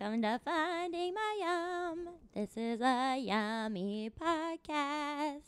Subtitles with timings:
[0.00, 2.08] Welcome to Finding My Yum.
[2.34, 5.42] This is a yummy podcast.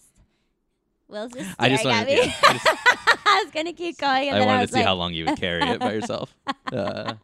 [1.09, 2.67] Will's just I just wanted- yeah, I just-
[3.27, 5.15] I was gonna keep going, and I I wanted was to see like, how long
[5.15, 6.33] you would carry it by yourself.
[6.73, 7.15] Uh,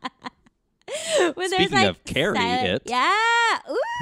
[1.35, 2.83] when there's, Speaking like, of carry silent- it.
[2.87, 3.59] Yeah.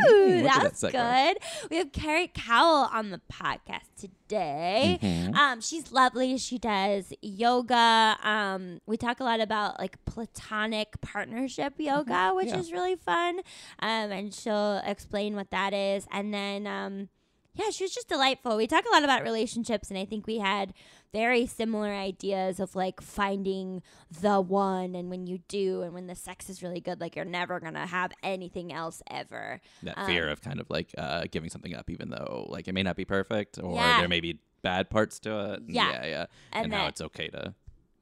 [0.08, 1.68] Ooh, that's that good.
[1.70, 4.98] We have Carrie Cowell on the podcast today.
[5.02, 5.34] mhm.
[5.34, 6.38] Um, she's lovely.
[6.38, 8.16] She does yoga.
[8.22, 12.54] Um, we talk a lot about like platonic partnership yoga, which Mm-hmm.
[12.56, 12.60] Yeah.
[12.60, 13.38] is really fun.
[13.80, 16.06] Um, and she'll explain what that is.
[16.10, 17.08] And then, um,
[17.54, 18.56] yeah, she was just delightful.
[18.56, 20.72] We talk a lot about relationships, and I think we had
[21.12, 23.82] very similar ideas of like finding
[24.20, 27.24] the one, and when you do, and when the sex is really good, like you're
[27.24, 29.60] never gonna have anything else ever.
[29.82, 32.72] that um, fear of kind of like uh, giving something up, even though like it
[32.74, 33.98] may not be perfect or Yeah.
[33.98, 35.62] there may be bad parts to it.
[35.68, 35.90] Yeah.
[35.92, 36.26] yeah, yeah.
[36.52, 37.54] And And, that- it's okay to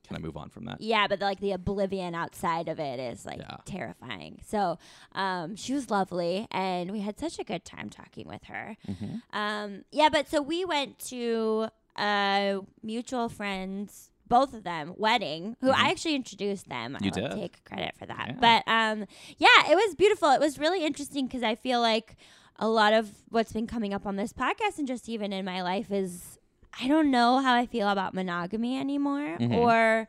[0.08, 0.80] kind of move on from that.
[0.80, 3.56] Yeah, but like the oblivion outside of it is like Yeah.
[3.66, 4.40] terrifying.
[4.46, 4.78] So
[5.12, 8.76] um, she was lovely, and we had such a good time talking with her.
[8.88, 9.20] Mhm.
[9.34, 11.68] Um, yeah, but so we went to
[11.98, 15.56] a mutual friends, both of them, wedding.
[15.60, 16.94] Who I actually introduced them.
[16.94, 17.04] Mm-hmm.
[17.04, 17.32] You I did.
[17.32, 18.26] take credit for that.
[18.28, 18.36] Yeah.
[18.64, 19.06] But um,
[19.38, 20.30] yeah, it was beautiful.
[20.30, 22.16] It was really interesting because I feel like
[22.56, 25.62] a lot of what's been coming up on this podcast and just even in my
[25.62, 26.38] life is
[26.80, 29.56] I don't know how I feel about monogamy anymore Mhm.
[29.56, 30.08] or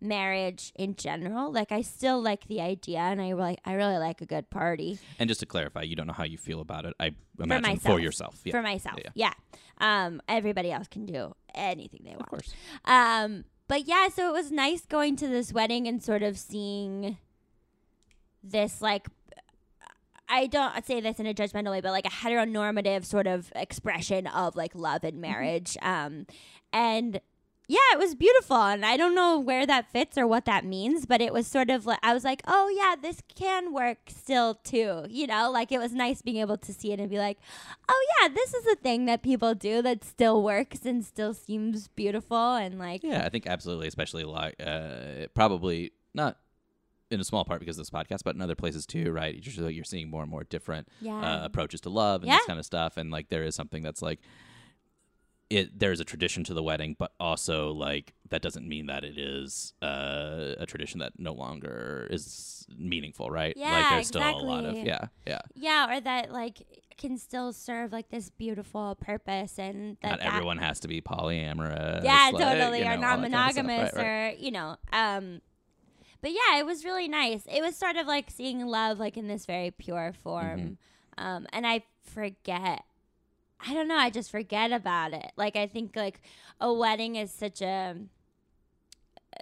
[0.00, 1.52] marriage in general.
[1.52, 4.98] Like I still like the idea and I like I really like a good party
[5.18, 6.94] And just to clarify, you don't know how you feel about it.
[6.98, 8.00] I imagine for, myself.
[8.00, 8.40] yourself.
[8.44, 8.50] Yeah.
[8.52, 8.98] for myself.
[9.14, 9.32] Yeah,
[9.80, 10.04] Yeah.
[10.04, 12.22] Um everybody else can do anything they want.
[12.22, 12.54] of course.
[12.84, 17.18] Um but yeah, so it was nice going to this wedding and sort of seeing
[18.42, 19.06] this like
[20.30, 24.28] I don't say this in a judgmental way, but like a heteronormative sort of expression
[24.28, 25.76] of like love and marriage.
[25.82, 26.26] Um,
[26.72, 27.20] and
[27.70, 28.56] yeah, it was beautiful.
[28.56, 31.70] And I don't know where that fits or what that means, but it was sort
[31.70, 35.04] of like, I was like, oh yeah, this can work still too.
[35.08, 37.38] You know, like it was nice being able to see it and be like,
[37.88, 41.86] oh yeah, this is a thing that people do that still works and still seems
[41.86, 42.54] beautiful.
[42.56, 46.38] And like, Yeah, I think absolutely, especially like uh, probably not
[47.12, 49.32] in a small part because of this podcast, but in other places too, right?
[49.34, 51.20] You're, just, like, you're seeing more and more different yeah.
[51.20, 52.38] uh, approaches to love and Yeah.
[52.38, 54.18] this kind of stuff, and like there is something that's like
[55.50, 55.78] it.
[55.78, 59.74] There's a tradition to the wedding, but also like that doesn't mean that it is
[59.82, 63.56] uh, a tradition that no longer is meaningful, right?
[63.56, 64.86] like Yeah, there's still a lot of exactly.
[64.86, 65.40] yeah, yeah.
[65.88, 66.58] Yeah, or that like
[66.96, 71.00] can still serve like this beautiful purpose and that Not that- everyone has to be
[71.00, 72.04] polyamorous.
[72.04, 74.34] yeah, like, totally, you or know, all that kind of non-monogamous, right, right.
[74.34, 75.40] or you know, um,
[76.22, 77.42] but yeah, it was really nice.
[77.50, 80.60] It was sort of like seeing love like in this very pure form,
[81.18, 81.24] Mm-hmm.
[81.26, 82.84] um, and I forget.
[83.66, 83.96] I don't know.
[83.96, 85.32] I just forget about it.
[85.36, 86.20] Like I think like
[86.60, 87.96] a wedding is such a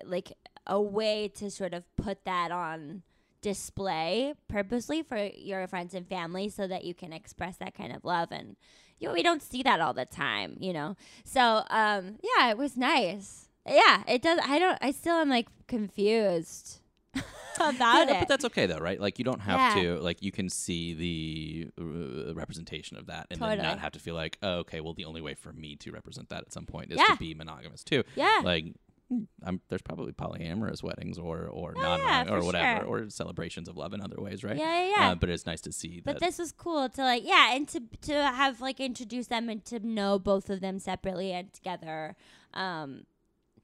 [0.04, 0.32] like
[0.66, 3.02] a way to sort of put that on
[3.40, 8.04] display purposely for your friends and family so that you can express that kind of
[8.04, 8.56] love and
[8.98, 10.96] you know, we don't see that all the time, you know.
[11.24, 13.48] So, um yeah, it was nice.
[13.66, 16.80] Yeah, it does I don't I still am like confused
[17.60, 18.18] about yeah, it.
[18.20, 19.00] but that's okay though, right?
[19.00, 19.82] Like you don't have Yeah.
[19.82, 23.66] to like you can see the uh, representation of that and then Totally.
[23.66, 26.28] not have to feel like, oh, okay, well the only way for me to represent
[26.28, 27.14] that at some point is Yeah.
[27.14, 28.04] to be monogamous too.
[28.14, 28.40] yeah.
[28.44, 28.66] Like
[29.08, 33.04] hmm, I'm, there's probably polyamorous weddings or or Oh, non yeah, or whatever sure.
[33.04, 34.56] or celebrations of love in other ways, right?
[34.56, 35.08] Yeah, yeah, yeah.
[35.10, 37.80] Uh, but it's nice to see But this was cool to like, yeah, and to
[38.02, 42.14] to have like introduce them and to know both of them separately and together.
[42.54, 43.04] Um,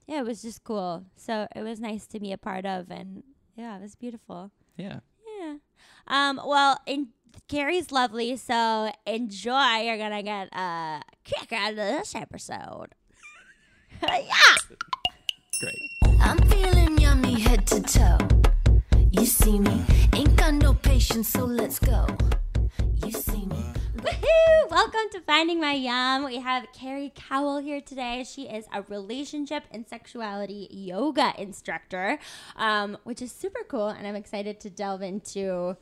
[0.07, 1.05] yeah, it was just cool.
[1.17, 3.23] So it was nice to be a part of, and
[3.57, 4.51] yeah, it was beautiful.
[4.77, 5.01] yeah.
[5.41, 5.55] Yeah.
[6.07, 6.41] Um.
[6.45, 7.09] Well, in
[7.49, 9.83] Carrie's lovely, so enjoy.
[9.85, 12.95] You're gonna get a kick out of this episode.
[14.03, 14.57] yeah.
[15.61, 16.21] Great.
[16.21, 18.19] I'm feeling yummy head to toe.
[19.11, 19.83] You see me,
[20.15, 22.07] ain't got no patience, so let's go.
[23.05, 23.65] You see me.
[24.05, 24.71] Woohoo!
[24.71, 26.27] Welcome to Finding My Yum.
[26.27, 28.23] We have Carrie Cowell here today.
[28.23, 32.19] She is a relationship and sexuality yoga instructor,
[32.57, 35.79] um, which is super cool, and I'm excited to delve into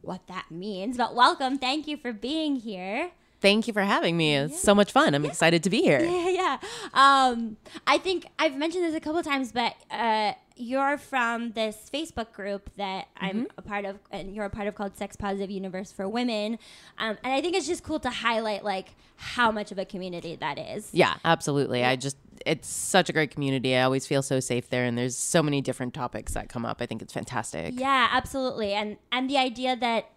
[0.00, 0.96] what that means.
[0.96, 1.58] But welcome.
[1.58, 3.12] Thank you for being here.
[3.40, 4.34] Thank you for having me.
[4.34, 5.14] It's so much fun.
[5.14, 6.00] I'm excited to be here.
[6.00, 6.58] Yeah, yeah.
[6.92, 7.56] Um,
[7.86, 12.70] I think I've mentioned this a couple times, but uh, you're from this Facebook group
[12.76, 16.08] that I'm a part of, and you're a part of called Sex Positive Universe for
[16.08, 16.58] Women.
[16.98, 20.36] Um, and I think it's just cool to highlight like how much of a community
[20.36, 20.90] that is.
[20.92, 21.82] Yeah, absolutely.
[21.84, 23.74] I just, it's such a great community.
[23.74, 26.78] I always feel so safe there, and there's so many different topics that come up.
[26.80, 27.74] I think it's fantastic.
[27.76, 28.72] Yeah, absolutely.
[28.74, 30.10] And and the idea that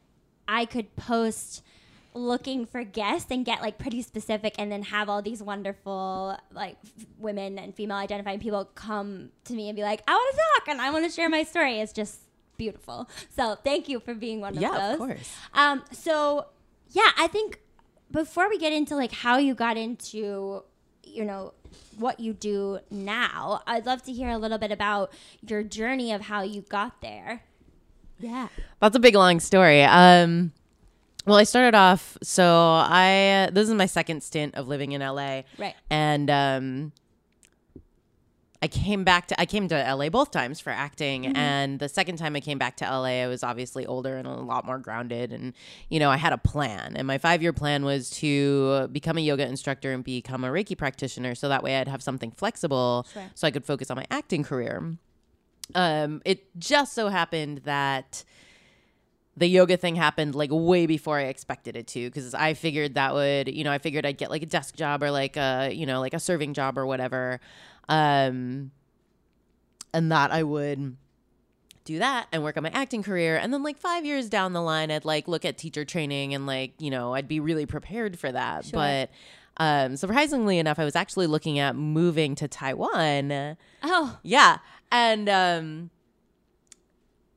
[0.47, 1.63] I could post
[2.15, 6.77] looking for guests and get like pretty specific and then have all these wonderful like
[6.83, 10.41] f- women and female identifying people come to me and be like, "I want to
[10.59, 12.19] talk and I want to share my story." It's just
[12.57, 13.09] beautiful.
[13.35, 14.93] So thank you for being one of Yeah, those.
[14.93, 15.35] of course.
[15.53, 16.47] Um, so
[16.91, 17.59] yeah, I think
[18.11, 20.63] before we get into like how you got into,
[21.03, 21.53] you know,
[21.97, 25.11] what you do now, I'd love to hear a little bit about
[25.47, 27.41] your journey of how you got there.
[28.19, 28.49] Yeah.
[28.79, 29.83] That's a big long story.
[29.83, 30.51] Um,
[31.25, 32.17] well, I started off.
[32.23, 35.75] So I this is my second stint of living in LA, Right.
[35.89, 36.91] and um,
[38.61, 42.15] I came back to I came to LA both times for acting, and the second
[42.17, 45.33] time I came back to LA, I was obviously older and a lot more grounded,
[45.33, 45.53] and
[45.89, 49.21] you know I had a plan, and my five year plan was to become a
[49.21, 53.23] yoga instructor and become a Reiki practitioner, so that way I'd have something flexible, Sure.
[53.35, 54.95] so I could focus on my acting career.
[55.75, 58.23] Um, it just so happened that
[59.35, 63.13] the yoga thing happened like way before I expected it to because I figured that
[63.13, 65.85] would, you know, I figured I'd get like a desk job or like a, you
[65.85, 67.39] know, like a serving job or whatever.
[67.89, 68.71] Um,
[69.93, 70.97] and that I would
[71.85, 73.37] do that and work on my acting career.
[73.37, 76.45] And then like five years down the line, I'd like look at teacher training and
[76.45, 78.65] like, you know, I'd be really prepared for that.
[78.65, 78.73] Sure.
[78.73, 79.09] But
[79.57, 83.57] um, surprisingly enough, I was actually looking at moving to Taiwan.
[83.83, 84.59] Oh, Yeah.
[84.91, 85.89] And um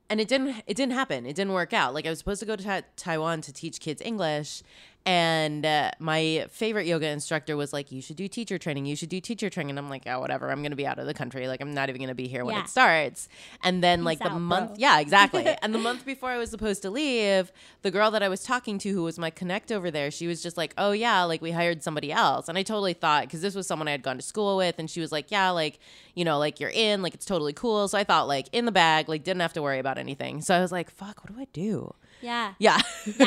[0.08, 1.26] and it didn't it didn't happen.
[1.26, 1.94] It didn't work out.
[1.94, 4.62] Like I was supposed to go to Ta- Taiwan to teach kids English
[5.06, 8.86] and uh, my favorite yoga instructor was like you should do teacher training.
[8.86, 10.50] You should do teacher training and I'm like, "Oh, whatever.
[10.50, 11.46] I'm going to be out of the country.
[11.46, 12.62] Like I'm not even going to be here when Yeah.
[12.64, 13.28] it starts."
[13.62, 14.76] And then like the out, month bro.
[14.78, 15.46] Yeah, exactly.
[15.62, 18.78] and the month before I was supposed to leave, the girl that I was talking
[18.80, 21.52] to who was my connect over there, she was just like, "Oh yeah, like we
[21.52, 24.22] hired somebody else." And I totally thought cuz this was someone I had gone to
[24.22, 25.78] school with and she was like, "Yeah, like,
[26.16, 28.72] you know, like you're in, like it's totally cool." So I thought like in the
[28.72, 30.40] bag, like didn't have to worry about anything.
[30.40, 32.54] So I was like, "Fuck, what do I do?" Yeah.
[32.58, 32.80] Yeah.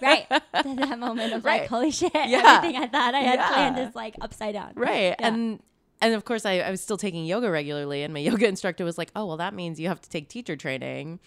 [0.00, 0.26] Right.
[0.30, 1.68] that moment of like, Right.
[1.68, 2.12] holy shit.
[2.14, 2.56] Yeah.
[2.58, 3.48] Everything I thought I had Yeah.
[3.48, 4.72] planned is like upside down.
[4.74, 5.14] right.
[5.18, 5.26] Yeah.
[5.26, 5.60] And
[6.00, 8.98] and of course I, I was still taking yoga regularly and my yoga instructor was
[8.98, 11.20] like, "Oh, well that means you have to take teacher training."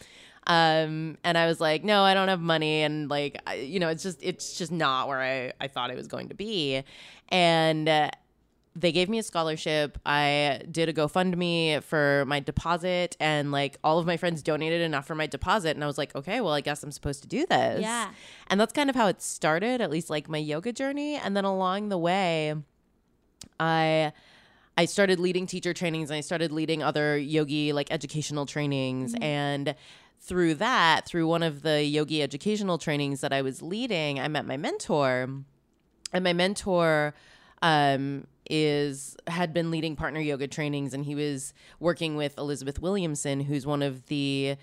[0.48, 3.90] Um and I was like, "No, I don't have money and like I, you know,
[3.90, 6.84] it's just it's just not where I I thought it was going to be."
[7.30, 8.10] And uh,
[8.76, 9.98] they gave me a scholarship.
[10.06, 15.08] I did a GoFundMe for my deposit, and like all of my friends donated enough
[15.08, 15.76] for my deposit.
[15.76, 17.82] And I was like, okay, well, I guess I'm supposed to do this.
[17.82, 18.12] Yeah.
[18.48, 21.16] And that's kind of how it started, at least like my yoga journey.
[21.16, 22.56] And then along the way,
[23.60, 24.12] I.
[24.78, 29.74] I started leading teacher trainings and I started leading other yogi like educational trainings and
[30.20, 34.46] through that through one of the yogi educational trainings that I was leading I met
[34.46, 35.30] my mentor
[36.12, 37.14] and my mentor
[37.62, 43.40] um, is had been leading partner yoga trainings and he was working with elizabeth williamson
[43.42, 44.56] who's one of the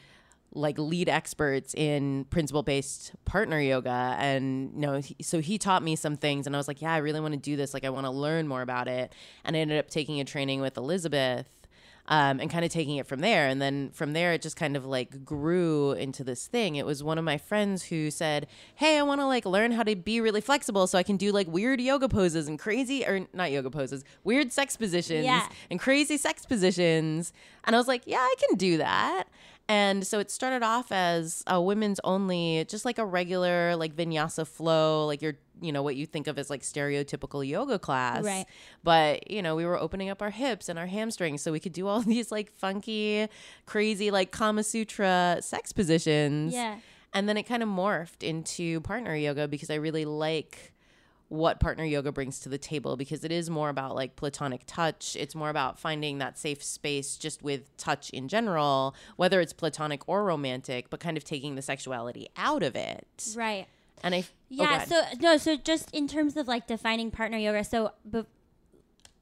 [0.54, 4.16] like lead experts in principle based partner yoga.
[4.18, 6.92] And you know he, so he taught me some things and i was like yeah
[6.92, 7.74] i really want to do this.
[7.74, 9.14] Like i want to learn more about it.
[9.44, 11.46] And i ended up taking a training with elizabeth
[12.12, 13.48] um, and kind of taking it from there.
[13.48, 16.76] And then from there, it just kind of like grew into this thing.
[16.76, 19.82] It was one of my friends who said, Hey, I want to like learn how
[19.82, 23.26] to be really flexible so I can do like weird yoga poses and crazy, or
[23.32, 25.48] not yoga poses, weird sex positions Yeah.
[25.70, 27.32] and crazy sex positions.
[27.64, 29.24] And I was like, Yeah, I can do that.
[29.68, 34.46] And so it started off as a women's only, just like a regular like vinyasa
[34.46, 38.24] flow, like your, you know, what you think of as like stereotypical yoga class.
[38.24, 38.46] Right.
[38.82, 41.72] But, you know, we were opening up our hips and our hamstrings so we could
[41.72, 43.28] do all these like funky,
[43.66, 46.52] crazy, like Kama Sutra sex positions.
[46.52, 46.78] Yeah.
[47.14, 50.71] And then it kind of morphed into partner yoga because I really like
[51.32, 55.16] what partner yoga brings to the table because it is more about like platonic touch.
[55.18, 60.06] It's more about finding that safe space just with touch in general, whether it's platonic
[60.06, 63.06] or romantic, but kind of taking the sexuality out of it.
[63.34, 63.66] Right.
[64.04, 64.74] And I, oh, Yeah.
[64.76, 64.88] ahead.
[64.88, 65.36] so no.
[65.38, 68.26] So just in terms of like defining partner yoga, so be-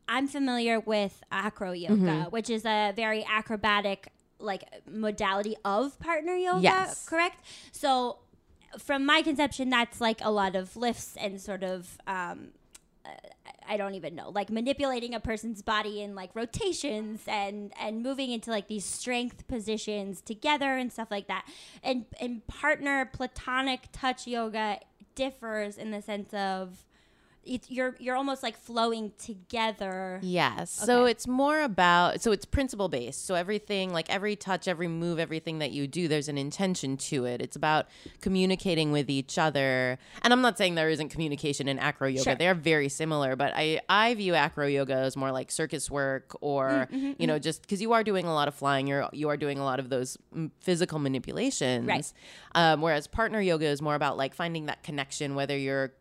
[0.09, 2.31] I'm familiar with acro yoga, Mm-hmm.
[2.31, 4.09] which is a very acrobatic
[4.41, 6.63] like modality of partner yoga.
[6.63, 7.07] Yes.
[7.09, 7.37] Correct.
[7.71, 8.19] So
[8.79, 11.99] from my conception, that's like a lot of lifts and sort of.
[12.07, 12.49] Um,
[13.69, 18.33] I don't even know, like manipulating a person's body in like rotations and and moving
[18.33, 21.47] into like these strength positions together and stuff like that.
[21.83, 24.81] And and partner platonic touch yoga
[25.15, 26.85] differs in the sense of
[27.43, 30.21] it's you're you're almost like flowing together.
[30.23, 30.71] Yes.
[30.71, 33.25] So it's more about so it's principle based.
[33.25, 37.25] So everything like every touch, every move, everything that you do, there's an intention to
[37.25, 37.41] it.
[37.41, 37.87] It's about
[38.21, 39.99] communicating with each other.
[40.23, 42.23] And I'm not saying there isn't communication in acro yoga.
[42.23, 42.35] Sure.
[42.35, 46.89] They're very similar, but I I view acro yoga as more like circus work or
[46.91, 49.37] Mm, you know just cuz you are doing a lot of flying, you're you are
[49.37, 51.87] doing a lot of those mm, physical manipulations.
[51.87, 52.13] Right.
[52.55, 55.93] Um, whereas partner yoga is more about like finding that connection whether you're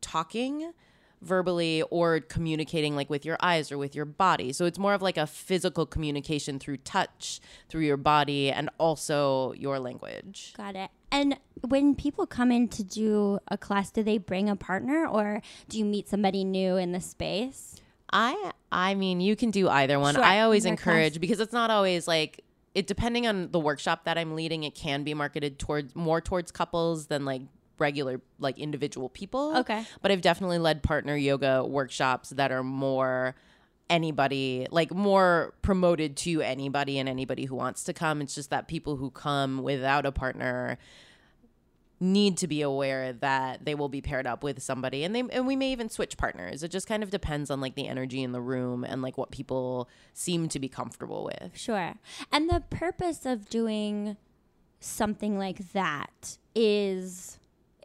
[0.00, 0.72] talking
[1.20, 4.52] verbally or communicating like with your eyes or with your body.
[4.52, 9.52] So it's more of like a physical communication through touch, through your body, and also
[9.52, 10.54] your language.
[10.56, 10.90] Got it.
[11.10, 15.42] And when people come in to do a class, do they bring a partner or
[15.68, 17.80] do you meet somebody new in the space?
[18.12, 20.14] I I mean, you can do either one.
[20.14, 21.18] Sure, I always your encourage class.
[21.18, 22.44] because it's not always like
[22.74, 26.50] it depending on the workshop that I'm leading, it can be marketed towards more towards
[26.50, 27.42] couples than like
[27.78, 29.56] regular like individual people.
[29.58, 29.84] Okay.
[30.02, 33.34] But I've definitely led partner yoga workshops that are more
[33.90, 38.20] anybody like more promoted to anybody and anybody who wants to come.
[38.20, 40.78] It's just that people who come without a partner
[42.00, 45.48] need to be aware that they will be paired up with somebody and they and
[45.48, 48.30] we may even switch partners it just kind of depends on like the energy in
[48.30, 51.94] the room and like what people seem to be comfortable with Sure.
[52.30, 54.16] And the purpose of doing
[54.80, 57.38] something like that is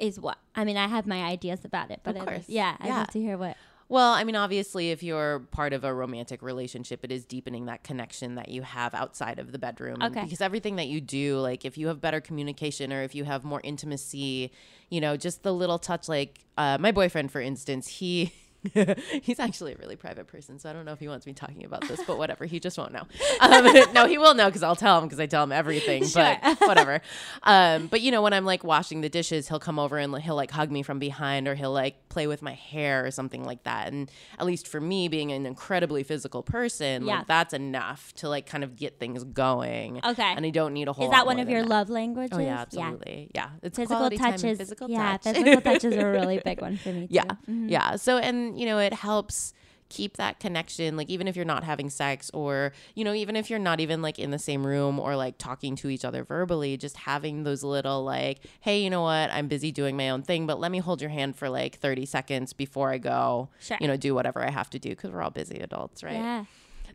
[0.03, 0.37] is what?
[0.55, 2.45] I mean, I have my ideas about it, but Of course.
[2.47, 3.55] yeah, I'd love to hear what.
[3.89, 7.83] well i mean obviously if you're part of a romantic relationship it is deepening that
[7.83, 10.23] connection that you have outside of the bedroom Okay.
[10.23, 13.43] because everything that you do like if you have better communication or if you have
[13.43, 14.51] more intimacy
[14.89, 18.31] you know just the little touch like uh, my boyfriend for instance he
[19.21, 21.65] he's actually a really private person, so I don't know if he wants me talking
[21.65, 22.45] about this, but whatever.
[22.45, 23.03] He just won't know.
[23.41, 26.05] Um, no, he will know because I'll tell him because I tell him everything.
[26.05, 26.37] Sure.
[26.41, 27.01] But whatever.
[27.43, 30.35] Um, but you know, when I'm like washing the dishes, he'll come over and he'll
[30.35, 33.63] like hug me from behind, or he'll like play with my hair or something like
[33.63, 33.91] that.
[33.91, 37.17] And at least for me, being an incredibly physical person, Yeah.
[37.19, 39.99] like that's enough to like kind of get things going.
[40.05, 40.23] Okay.
[40.35, 41.05] And I don't need a whole.
[41.05, 41.69] Is that one of your that.
[41.69, 42.37] love languages?
[42.37, 43.29] Oh yeah, absolutely.
[43.35, 44.57] Yeah, it's Physical quality time and touches.
[44.59, 45.35] Physical yeah, touch.
[45.35, 47.07] physical touch is a really big one for me.
[47.07, 47.13] Too.
[47.15, 47.23] Yeah.
[47.47, 47.95] Yeah.
[47.95, 49.53] So, and, you know, it helps
[49.89, 50.97] keep that connection.
[50.97, 54.01] Like, even if you're not having sex, or, you know, even if you're not even
[54.01, 57.63] like in the same room or like talking to each other verbally, just having those
[57.63, 59.29] little, like, hey, you know what?
[59.31, 62.05] I'm busy doing my own thing, but let me hold your hand for like 30
[62.07, 63.77] seconds before I go, Sure.
[63.79, 66.13] you know, do whatever I have to do because we're all busy adults, right?
[66.13, 66.45] Yeah.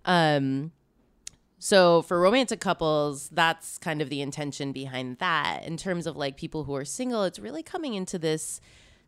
[0.04, 0.72] Um,
[1.60, 5.64] so for romantic couples, that's kind of the intention behind that.
[5.64, 8.60] In terms of like people who are single, it's really coming into this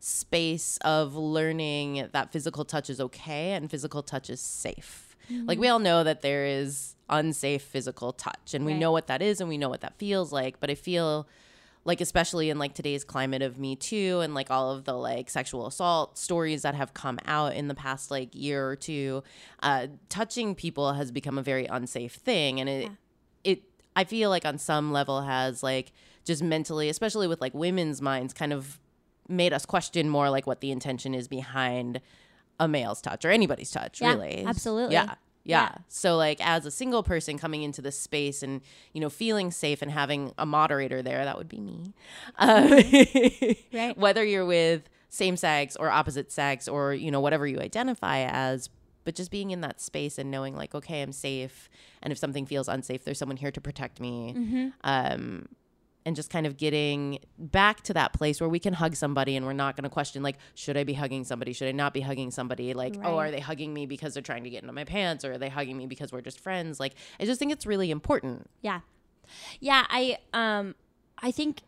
[0.03, 5.15] space of learning that physical touch is okay and physical touch is safe.
[5.45, 8.79] Like we all know that there is unsafe physical touch and we Right.
[8.79, 11.25] know what that is and we know what that feels like, but I feel
[11.85, 15.29] like especially in like today's climate of me too and like all of the like
[15.29, 19.23] sexual assault stories that have come out in the past like year or two
[19.63, 22.91] uh touching people has become a very unsafe thing and it
[23.43, 23.63] it
[23.95, 25.91] i feel like on some level has like
[26.23, 28.79] just mentally especially with like women's minds kind of
[29.31, 32.01] made us question more like what the intention is behind
[32.59, 34.93] a male's touch or anybody's touch Yeah, really absolutely.
[34.93, 35.69] yeah Yeah.
[35.71, 35.75] yeah.
[35.87, 38.61] So like as a single person coming into this space and
[38.93, 41.93] you know feeling safe and having a moderator there, that would be me.
[42.37, 42.69] Um,
[43.73, 43.97] Right.
[43.97, 48.69] Whether you're with same sex or opposite sex or you know whatever you identify as,
[49.03, 51.69] but just being in that space and knowing like okay, I'm safe,
[52.03, 54.35] and if something feels unsafe, there's someone here to protect me.
[54.37, 54.67] Mm-hmm.
[54.83, 55.47] Um,
[56.05, 59.45] and just kind of getting back to that place where we can hug somebody and
[59.45, 61.53] we're not going to question like should i be hugging somebody?
[61.53, 62.73] Should i not be hugging somebody?
[62.73, 65.23] Like oh are they hugging me because they're trying to get into my pants?
[65.23, 66.79] Or are they hugging me because we're just friends?
[66.79, 68.49] Like i just think it's really important.
[68.61, 68.81] Yeah.
[69.59, 70.75] Yeah, I um
[71.19, 71.61] I think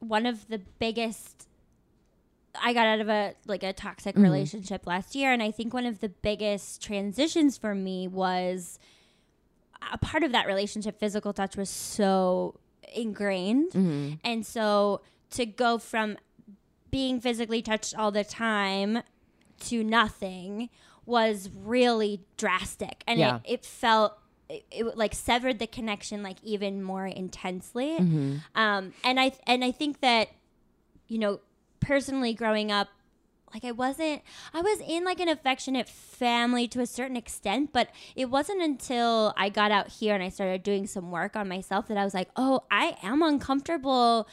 [0.00, 1.46] one of the biggest
[2.60, 5.86] I got out of a like a toxic relationship last year and I think one
[5.86, 8.78] of the biggest transitions for me was
[9.92, 12.59] a part of that relationship physical touch was so
[12.94, 14.18] ingrained.
[14.24, 16.16] And so to go from
[16.90, 19.02] being physically touched all the time
[19.60, 20.68] to nothing
[21.06, 23.36] was really drastic and Yeah.
[23.44, 24.14] it, it felt
[24.48, 28.36] it, it like severed the connection like even more intensely Mm-hmm.
[28.54, 30.28] um and i and i think that
[31.08, 31.40] you know
[31.80, 32.88] personally growing up
[33.54, 34.22] like i wasn't
[34.54, 39.32] i was in like an affectionate family to a certain extent but it wasn't until
[39.36, 42.14] i got out here and i started doing some work on myself that i was
[42.14, 44.28] like oh i am uncomfortable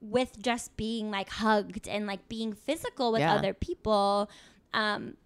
[0.00, 3.34] with just being like hugged and like being physical with Yeah.
[3.34, 4.28] other people
[4.74, 5.16] um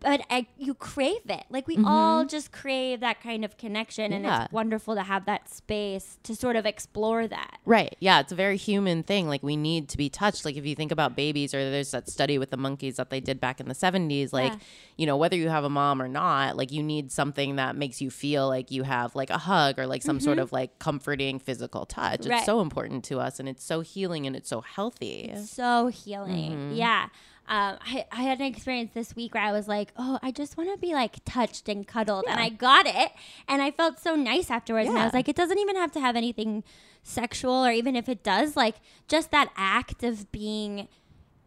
[0.00, 1.44] but I, you crave it.
[1.50, 4.44] Like we all just crave that kind of connection, and Yeah.
[4.44, 7.58] it's wonderful to have that space to sort of explore that.
[7.64, 10.64] right yeah it's a very human thing like we need to be touched like if
[10.66, 13.60] you think about babies or there's that study with the monkeys that they did back
[13.60, 14.58] in the 70s like Yeah.
[14.96, 18.00] you know whether you have a mom or not like you need something that makes
[18.00, 21.38] you feel like you have like a hug or like some sort of like comforting
[21.38, 22.30] physical touch Mm-hmm.
[22.30, 22.36] Right.
[22.38, 26.52] it's so important to us and it's so healing and it's so healthy So healing.
[26.52, 26.74] Mm-hmm.
[26.74, 27.08] Yeah.
[27.48, 30.56] Um, I, I had an experience this week where I was like, oh, I just
[30.56, 32.24] want to be like touched and cuddled.
[32.28, 33.12] And I got it.
[33.46, 34.88] And I felt so nice afterwards.
[34.88, 36.64] And I was like, it doesn't even have to have anything
[37.04, 38.76] sexual, or even if it does, like
[39.06, 40.88] just that act of being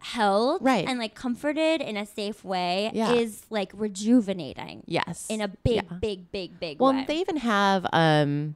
[0.01, 0.87] held Right.
[0.87, 3.11] and like comforted in a safe way Yeah.
[3.11, 5.81] is like rejuvenating yes in a big, Yeah.
[5.99, 7.03] big, big, big Well, way.
[7.05, 8.55] they even have, um,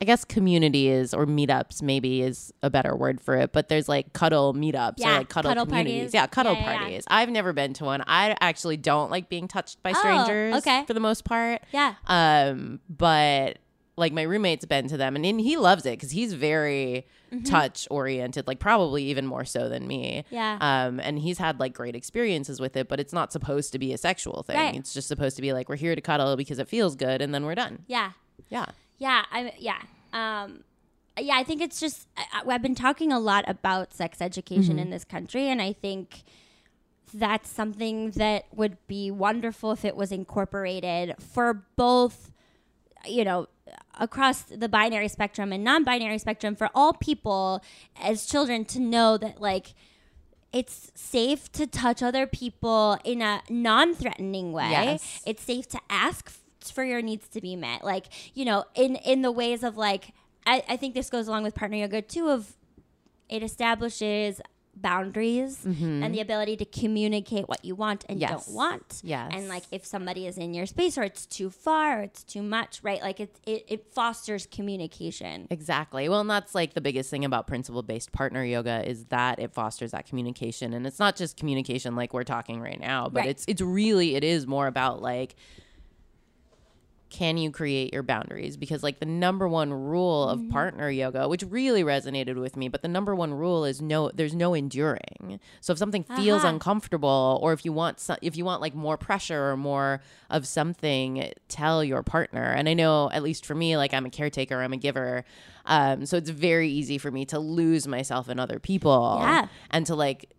[0.00, 1.82] I guess, communities or meetups.
[1.82, 3.52] Maybe is a better word for it.
[3.52, 5.94] But there's like cuddle meetups Yeah, or like cuddle, cuddle communities.
[6.00, 6.14] parties.
[6.14, 7.04] Yeah, cuddle Yeah, yeah, parties.
[7.08, 8.02] I've never been to one.
[8.06, 10.54] I actually don't like being touched by Oh, strangers.
[10.56, 10.84] okay.
[10.86, 11.62] for the most part.
[11.72, 11.94] yeah.
[12.06, 13.58] Um, but
[13.96, 17.44] like my roommate's been to them, and, and he loves it because he's very Mm-hmm.
[17.44, 18.46] touch oriented.
[18.46, 20.22] Like probably even more so than me.
[20.28, 20.58] Yeah.
[20.60, 23.94] Um, and he's had like great experiences with it, but it's not supposed to be
[23.94, 24.54] a sexual thing.
[24.58, 24.74] Right.
[24.76, 27.34] It's just supposed to be like we're here to cuddle because it feels good, and
[27.34, 27.84] then we're done.
[27.86, 28.10] Yeah.
[28.50, 28.66] Yeah.
[29.02, 29.82] Yeah, I yeah.
[30.12, 30.62] Um
[31.18, 34.90] yeah, I think it's just I, I've been talking a lot about sex education in
[34.90, 36.22] this country and I think
[37.12, 42.30] that's something that would be wonderful if it was incorporated for both
[43.04, 43.48] you know
[43.98, 47.60] across the binary spectrum and non-binary spectrum for all people
[48.00, 49.74] as children to know that like
[50.52, 54.70] it's safe to touch other people in a non-threatening way.
[54.70, 55.22] Yes.
[55.24, 56.30] It's safe to ask
[56.70, 57.82] for your needs to be met.
[57.84, 60.12] Like, you know, in in the ways of like
[60.46, 62.54] I, I think this goes along with partner yoga too of
[63.28, 64.40] it establishes
[64.74, 68.32] boundaries and the ability to communicate what you want and Mm-hmm.
[68.32, 68.46] Yes.
[68.46, 69.00] don't want.
[69.04, 69.30] Yes.
[69.34, 72.42] And like if somebody is in your space or it's too far or it's too
[72.42, 73.00] much, right?
[73.02, 75.46] Like it it, it fosters communication.
[75.50, 76.08] Exactly.
[76.08, 79.52] Well, and that's like the biggest thing about principle based partner yoga is that it
[79.52, 80.72] fosters that communication.
[80.72, 83.28] And it's not just communication like we're talking right now, but Right.
[83.30, 85.36] it's it's really it is more about like
[87.12, 88.56] can you create your boundaries?
[88.56, 90.46] Because like the number one rule Mm-hmm.
[90.46, 94.10] of partner yoga, which really resonated with me, but the number one rule is no
[94.14, 95.38] there's no enduring.
[95.60, 96.54] So if something feels Uh-huh.
[96.54, 100.00] uncomfortable or if you want so, if you want like more pressure or more
[100.30, 102.42] of something, tell your partner.
[102.56, 105.24] And I know at least for me like I'm a caretaker, I'm a giver.
[105.66, 109.46] Um, so it's very easy for me to lose myself in other people Yeah.
[109.70, 110.32] and to like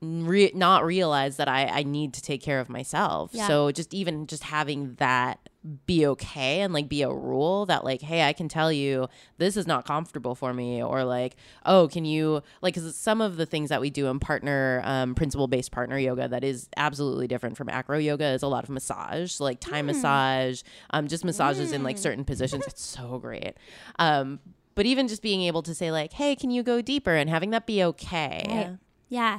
[0.00, 3.30] re- not realize that I, I need to take care of myself.
[3.32, 3.46] Yeah.
[3.48, 5.43] So just even just having that
[5.86, 9.56] be okay and like be a rule that like hey i can tell you this
[9.56, 13.46] is not comfortable for me or like oh can you like because some of the
[13.46, 17.56] things that we do in partner um, principle based partner yoga that is absolutely different
[17.56, 21.82] from acro yoga is a lot of massage like thai massage um, just massages in
[21.82, 22.64] like certain positions.
[22.74, 23.54] It's so great.
[23.98, 24.40] Um,
[24.74, 27.14] but even just being able to say like hey can you go deeper?
[27.14, 28.44] and having that be okay.
[28.48, 28.78] Right.
[29.08, 29.38] Yeah.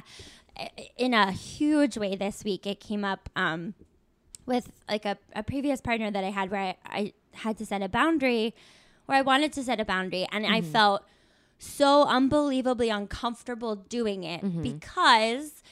[0.96, 3.74] In a huge way this week, it came up um,
[4.46, 7.82] with like a, a previous partner that I had where I, I had to set
[7.82, 8.54] a boundary,
[9.06, 11.02] where I wanted to set a boundary, and I felt
[11.58, 15.62] so unbelievably uncomfortable doing it because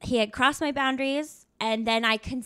[0.00, 2.44] he had crossed my boundaries, and then I con-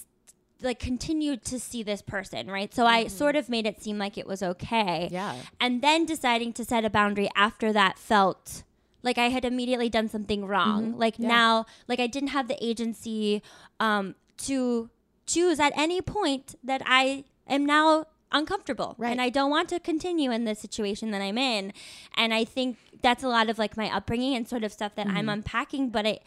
[0.62, 2.72] like continued to see this person, right?
[2.74, 5.08] So I sort of made it seem like it was okay.
[5.10, 5.34] Yeah.
[5.58, 8.62] And then deciding to set a boundary after that felt
[9.02, 10.98] like I had immediately done something wrong.
[10.98, 11.22] Like Mm-hmm.
[11.22, 11.28] Yeah.
[11.28, 13.42] now, like I didn't have the agency
[13.80, 14.90] um, to
[15.32, 19.10] choose at any point that I am now uncomfortable Right.
[19.10, 21.72] and I don't want to continue in the situation that I'm in.
[22.16, 25.06] And I think that's a lot of like my upbringing and sort of stuff that
[25.08, 25.28] I'm Mm-hmm.
[25.30, 25.90] unpacking.
[25.90, 26.18] But I,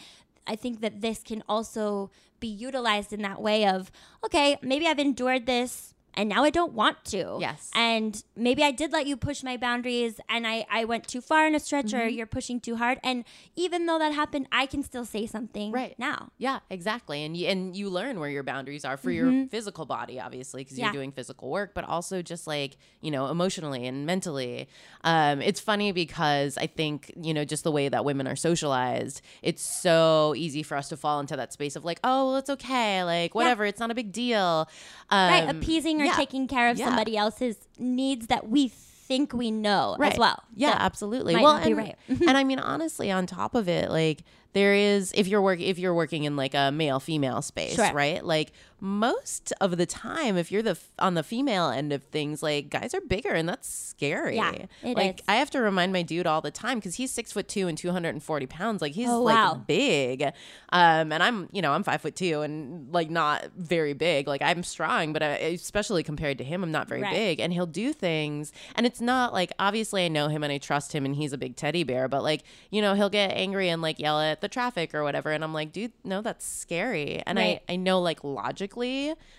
[0.46, 2.12] I think that this can also
[2.42, 3.90] be utilized in that way of
[4.26, 7.38] okay, maybe I've endured this and now I don't want to.
[7.40, 7.70] Yes.
[7.76, 11.48] And maybe I did let you push my boundaries and I, I went too far
[11.48, 12.18] in a stretch or Mm-hmm.
[12.18, 13.00] you're pushing too hard.
[13.04, 13.24] And
[13.56, 15.96] even though that happened, I can still say something Right.
[15.98, 16.30] now.
[16.38, 17.24] Yeah, exactly.
[17.24, 20.74] And you, and you learn where your boundaries are for your physical body, obviously, because
[20.78, 20.80] Mm-hmm.
[20.82, 20.86] Yeah.
[20.88, 24.68] you're doing physical work, but also just like, you know, emotionally and mentally.
[25.04, 29.22] Um, it's funny because I think, you know, just the way that women are socialized,
[29.42, 32.50] it's so easy for us to fall into that space of like, oh, well, it's
[32.50, 33.04] okay.
[33.04, 33.66] Like, whatever.
[33.66, 34.68] It's not a big deal.
[35.10, 35.50] Um, right.
[35.50, 36.16] Appeasing or yeah.
[36.16, 36.86] taking care of Yeah.
[36.88, 40.14] somebody else's needs that we think we know right.
[40.14, 40.42] as well.
[40.56, 41.36] Yeah, that absolutely.
[41.36, 41.96] well, and, right.
[42.08, 45.78] and I mean, honestly, on top of it, like there is if you're work if
[45.80, 47.92] you're working in like a male female space, Sure.
[47.94, 48.24] right?
[48.24, 48.52] Like
[48.84, 52.94] most of the time, if you're the on the female end of things, like guys
[52.94, 54.36] are bigger, and that's scary.
[54.36, 54.52] Yeah,
[54.84, 55.26] it like is.
[55.30, 57.78] I have to remind my dude all the time because he's six foot two and
[57.78, 58.82] two hundred and forty pounds.
[58.82, 59.56] Like he's Oh, like wow.
[59.66, 64.28] big, um, and I'm you know I'm five foot two and like not very big.
[64.28, 67.14] Like I'm strong, but I, especially compared to him, I'm not very Right.
[67.14, 67.40] big.
[67.40, 70.92] And he'll do things, and it's not like obviously I know him and I trust
[70.94, 72.10] him, and he's a big teddy bear.
[72.10, 75.32] But like you know he'll get angry and like yell at the traffic or whatever,
[75.32, 77.24] and I'm like, dude, no, that's scary.
[77.26, 77.62] And Right.
[77.70, 78.73] I I know like logically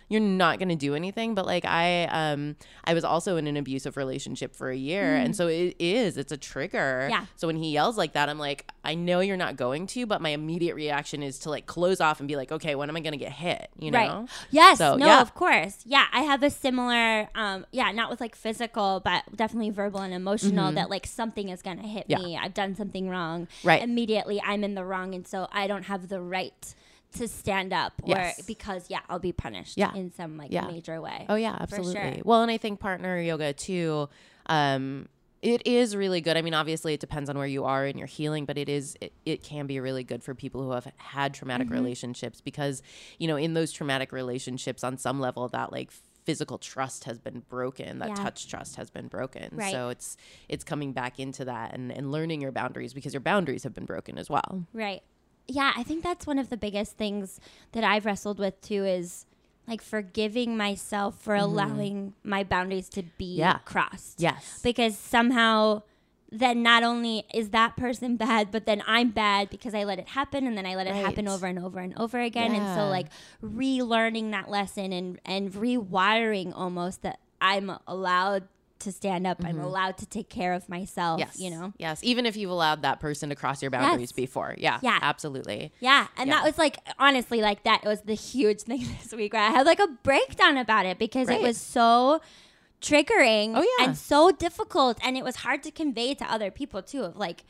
[0.08, 3.96] you're not gonna do anything, but like I um I was also in an abusive
[3.96, 7.06] relationship for a year, and so it is it's a trigger.
[7.08, 7.10] Mm.
[7.10, 7.26] Yeah.
[7.36, 10.20] So when he yells like that, I'm like, I know you're not going to, but
[10.20, 13.00] my immediate reaction is to like close off and be like, okay, when am I
[13.00, 13.68] gonna get hit?
[13.78, 13.98] You know?
[13.98, 14.28] Right.
[14.50, 14.78] Yes.
[14.78, 15.20] So, no, yeah.
[15.20, 15.78] of course.
[15.84, 16.04] Yeah.
[16.12, 20.70] I have a similar, um, yeah, not with like physical, but definitely verbal and emotional
[20.72, 22.10] that like something is going to hit Mm-hmm.
[22.10, 22.18] Yeah.
[22.18, 22.36] me.
[22.36, 23.48] I've done something wrong.
[23.62, 23.82] Right.
[23.82, 26.74] Immediately I'm in the wrong, and so I don't have the right
[27.14, 28.42] to stand up, or Yes.
[28.42, 29.94] because yeah, I'll be punished Yeah.
[29.94, 30.66] in some like Yeah.
[30.66, 31.26] major way.
[31.28, 31.94] Oh yeah, absolutely.
[31.94, 32.22] sure.
[32.24, 34.08] Well, and I think partner yoga too.
[34.46, 35.08] Um,
[35.42, 36.38] it is really good.
[36.38, 38.96] I mean, obviously, it depends on where you are in your healing, but it is
[39.00, 41.74] it, it can be really good for people who have had traumatic Mm-hmm.
[41.76, 42.82] relationships because
[43.18, 45.90] you know in those traumatic relationships, on some level, that like
[46.24, 48.14] physical trust has been broken, that Yeah.
[48.14, 49.50] touch trust has been broken.
[49.52, 49.70] Right.
[49.70, 50.16] So it's
[50.48, 53.84] it's coming back into that and and learning your boundaries because your boundaries have been
[53.84, 54.64] broken as well.
[54.72, 55.02] Right.
[55.48, 57.40] Yeah, I think that's one of the biggest things
[57.72, 59.26] that I've wrestled with too is
[59.68, 63.38] like forgiving myself for allowing my boundaries to be Mm-hmm.
[63.40, 63.58] Yeah.
[63.64, 64.20] crossed.
[64.20, 64.60] Yes.
[64.62, 65.82] Because somehow
[66.32, 70.08] then not only is that person bad, but then I'm bad because I let it
[70.08, 72.54] happen and then I let it happen over and over and over again.
[72.54, 73.06] And so like
[73.42, 78.48] relearning that lesson and and rewiring almost that I'm allowed
[78.84, 81.28] to stand up, I'm allowed to take care of myself, Mm-hmm.
[81.28, 81.40] Yes.
[81.40, 81.72] you know.
[81.78, 82.00] Yes.
[82.02, 84.12] Even if you've allowed that person to cross your boundaries Yes.
[84.12, 84.54] before.
[84.56, 84.78] Yeah.
[84.82, 84.98] Yeah.
[85.02, 85.72] Absolutely.
[85.80, 86.36] Yeah, and Yeah.
[86.36, 89.66] that was like honestly like that was the huge thing this week where I had
[89.66, 91.40] like a breakdown about it because Right.
[91.40, 92.20] it was so
[92.80, 93.86] triggering Oh, yeah.
[93.86, 97.44] and so difficult and it was hard to convey to other people too of like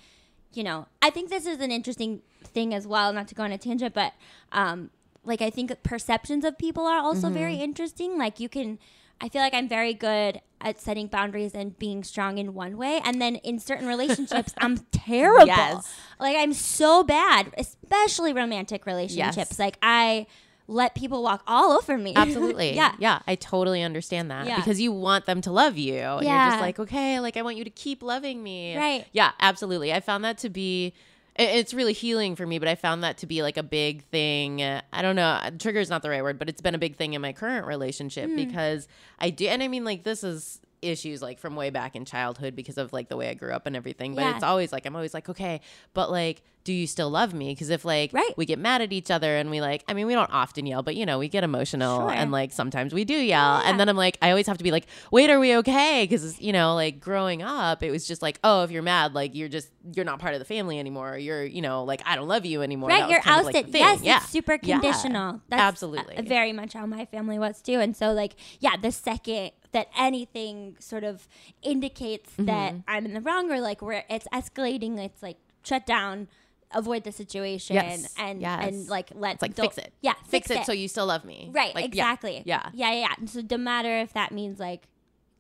[0.53, 3.51] you know I think this is an interesting thing as well not to go on
[3.51, 4.13] a tangent but
[4.53, 4.91] um
[5.25, 7.35] like I think perceptions of people are also Mm-hmm.
[7.35, 8.79] very interesting like you can
[9.21, 13.01] I feel like I'm very good at setting boundaries and being strong in one way
[13.05, 15.93] and then in certain relationships I'm terrible Yes.
[16.19, 19.37] like I'm so bad, especially romantic relationships.
[19.37, 19.59] Yes.
[19.59, 20.27] Like I
[20.67, 22.15] let people walk all over me.
[22.17, 22.73] Absolutely.
[22.75, 22.95] yeah.
[22.99, 23.19] Yeah.
[23.27, 24.57] I totally understand that Yeah.
[24.57, 25.99] because you want them to love you.
[25.99, 28.75] And you're just like, okay, like I want you to keep loving me.
[28.77, 29.07] Right.
[29.13, 29.93] Yeah, absolutely.
[29.93, 30.95] I found that to be.
[31.37, 34.63] It's really healing for me, but I found that to be like a big thing.
[34.63, 36.95] Uh, I don't know, trigger is not the right word, but it's been a big
[36.95, 38.37] thing in my current relationship Hmm.
[38.37, 38.87] because
[39.19, 42.55] I do, and I mean, like, this is issues like from way back in childhood
[42.55, 44.15] because of like the way I grew up and everything.
[44.15, 44.35] But Yeah.
[44.35, 45.61] it's always like, I'm always like, okay,
[45.95, 47.51] but like, do you still love me?
[47.53, 48.33] Because if like Right.
[48.39, 50.83] we get mad at each other and we like, I mean, we don't often yell,
[50.83, 52.11] but you know, we get emotional Sure.
[52.11, 53.61] and like sometimes we do yell.
[53.61, 53.63] Yeah.
[53.69, 56.05] And then I'm like, I always have to be like, wait, are we okay?
[56.09, 59.35] Because, you know, like growing up, it was just like, oh, if you're mad, like
[59.35, 61.19] you're just, you're not part of the family anymore.
[61.19, 62.89] You're, you know, like, I don't love you anymore.
[62.89, 63.75] Right, you're of, like, ousted.
[63.75, 64.17] yes, yeah.
[64.19, 64.79] it's super Yeah.
[64.81, 65.43] conditional.
[65.51, 66.17] That's Absolutely.
[66.17, 67.79] uh, very much how my family was too.
[67.81, 71.29] And so, like, yeah, the second that anything sort of
[71.63, 72.47] indicates Mm-hmm.
[72.47, 76.29] that I'm in the wrong or like where it's escalating, it's like shut down,
[76.73, 78.59] avoid the situation, Yes, and yes.
[78.67, 79.93] and like let us like, fix it.
[80.01, 81.51] Yeah, Fix, it, so you still love me.
[81.53, 82.43] Right, Like, exactly.
[82.47, 82.71] Yeah.
[82.73, 83.15] Yeah, yeah, yeah.
[83.19, 84.89] And so no matter if that means like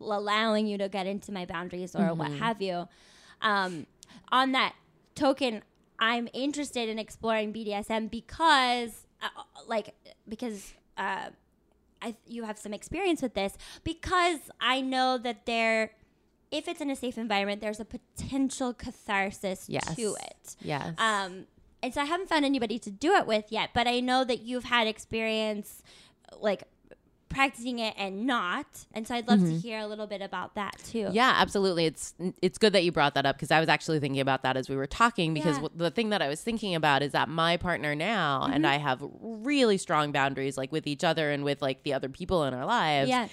[0.00, 2.38] allowing you to get into my boundaries or what Mm-hmm.
[2.42, 2.88] have you.
[3.42, 3.86] Um,
[4.30, 4.74] on that
[5.14, 5.62] token,
[5.98, 9.28] I'm interested in exploring BDSM because, uh,
[9.66, 9.94] like,
[10.28, 11.30] because uh,
[12.04, 15.92] I you have some experience with this because I know that there.
[16.50, 19.96] If it's in a safe environment, there's a potential catharsis Yes.
[19.96, 20.56] to it.
[20.60, 20.94] Yes.
[20.98, 21.46] Um,
[21.82, 24.40] and so I haven't found anybody to do it with yet, but I know that
[24.42, 25.82] you've had experience
[26.38, 26.62] like
[27.34, 28.66] practicing it and not.
[28.94, 31.04] And so I'd love to hear a little bit about that too.
[31.06, 31.14] Mm-hmm.
[31.14, 31.86] Yeah, absolutely.
[31.86, 34.56] It's it's good that you brought that up because I was actually thinking about that
[34.56, 35.62] as we were talking because Yeah.
[35.62, 38.52] w- the thing that I was thinking about is that my partner now Mm-hmm.
[38.52, 42.08] and I have really strong boundaries like with each other and with like the other
[42.08, 43.08] people in our lives.
[43.10, 43.28] Yeah.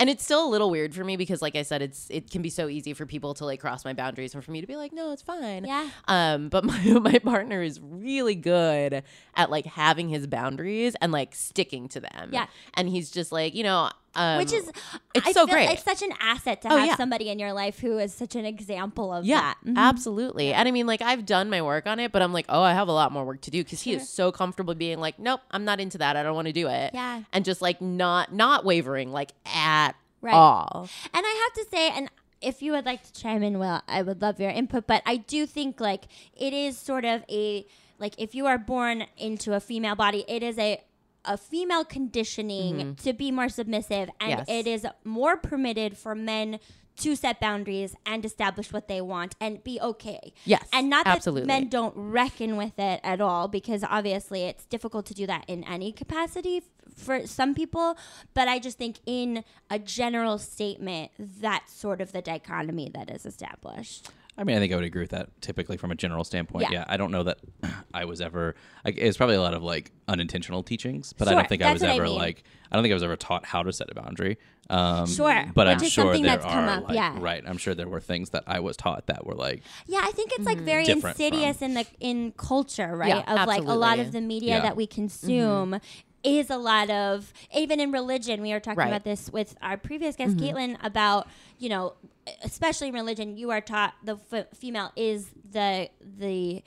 [0.00, 2.40] And it's still a little weird for me because like I said it's it can
[2.40, 4.76] be so easy for people to like cross my boundaries and for me to be
[4.76, 5.64] like no, it's fine.
[5.64, 5.88] Yeah.
[6.06, 9.02] Um but my my partner is really good
[9.34, 12.30] at like having his boundaries and like sticking to them.
[12.32, 12.46] Yeah.
[12.74, 14.70] And he's just like, you know, um, Which is,
[15.14, 15.70] it's I so great.
[15.70, 16.96] It's such an asset to Oh, have yeah.
[16.96, 19.56] somebody in your life who is such an example of Yeah, that.
[19.66, 19.76] Mhm.
[19.76, 20.52] absolutely.
[20.52, 22.72] And I mean, like, I've done my work on it, but I'm like, oh, I
[22.74, 25.40] have a lot more work to do because he is so comfortable being like, nope,
[25.50, 26.16] I'm not into that.
[26.16, 26.90] I don't want to do it.
[26.94, 27.22] Yeah.
[27.32, 30.34] And just like not not wavering like at Right.
[30.34, 30.88] all.
[31.14, 34.02] And I have to say, and if you would like to chime in, well, I
[34.02, 34.86] would love your input.
[34.86, 36.04] But I do think like
[36.36, 37.66] it is sort of a
[38.00, 40.80] like if you are born into a female body, it is a
[41.28, 44.50] a female conditioning to be more submissive, and Mm-hmm.
[44.50, 44.58] Yes.
[44.60, 46.58] it is more permitted for men
[46.98, 50.32] to set boundaries and establish what they want and be okay.
[50.44, 51.46] Yes, And not that absolutely.
[51.46, 55.62] men don't reckon with it at all, because obviously it's difficult to do that in
[55.64, 56.62] any capacity
[56.96, 57.96] for some people.
[58.34, 63.24] But I just think in a general statement, that's sort of the dichotomy that is
[63.24, 64.10] established.
[64.38, 65.28] I mean, I think I would agree with that.
[65.42, 66.78] Typically, from a general standpoint, Yeah.
[66.80, 67.38] yeah, I don't know that
[67.92, 68.54] I was ever.
[68.84, 71.82] Like, it's probably a lot of like unintentional teachings, but I don't think I was
[71.82, 72.14] what I ever mean.
[72.14, 72.44] like.
[72.70, 74.38] I don't think I was ever taught how to set a boundary.
[74.70, 77.16] Um, Sure, but which I'm is sure there that's are come up, like, yeah.
[77.18, 77.42] right.
[77.46, 80.32] I'm sure there were things that I was taught that were like, Yeah, I think
[80.34, 83.08] it's like very insidious from- in the in culture, right?
[83.08, 84.60] Yeah, of like a lot of the media Yeah.
[84.60, 85.80] that we consume
[86.24, 88.42] is a lot of even in religion.
[88.42, 88.88] We were talking Right.
[88.88, 90.56] about this with our previous guest, mm-hmm.
[90.56, 91.28] Caitlin, about
[91.58, 91.94] you know,
[92.42, 96.62] especially in religion, you are taught the f- female is the the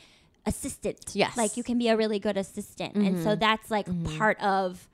[0.45, 1.11] assistant.
[1.13, 1.37] Yes.
[1.37, 2.95] Like you can be a really good assistant.
[2.95, 3.39] And so mm-hmm.
[3.39, 4.17] that's like mm-hmm.
[4.17, 4.87] part of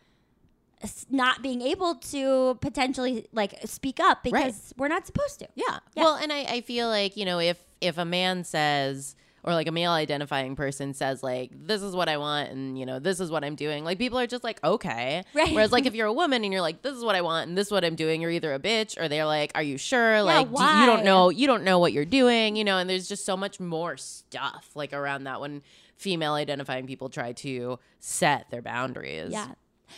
[1.09, 5.47] not being able to potentially like speak up because we're not supposed to.
[5.55, 5.79] Yeah.
[5.95, 6.03] Yeah.
[6.03, 9.67] Well, and I, I feel like, you know, if if a man says or like
[9.67, 13.19] a male identifying person says like this is what I want and you know this
[13.19, 15.53] is what I'm doing like people are just like okay Right.
[15.53, 17.57] whereas like if you're a woman and you're like this is what I want and
[17.57, 20.21] this is what I'm doing you're either a bitch or they're like are you sure
[20.23, 23.07] like do- you don't know you don't know what you're doing you know and there's
[23.07, 25.61] just so much more stuff like around that when
[25.95, 29.47] female identifying people try to set their boundaries Yeah.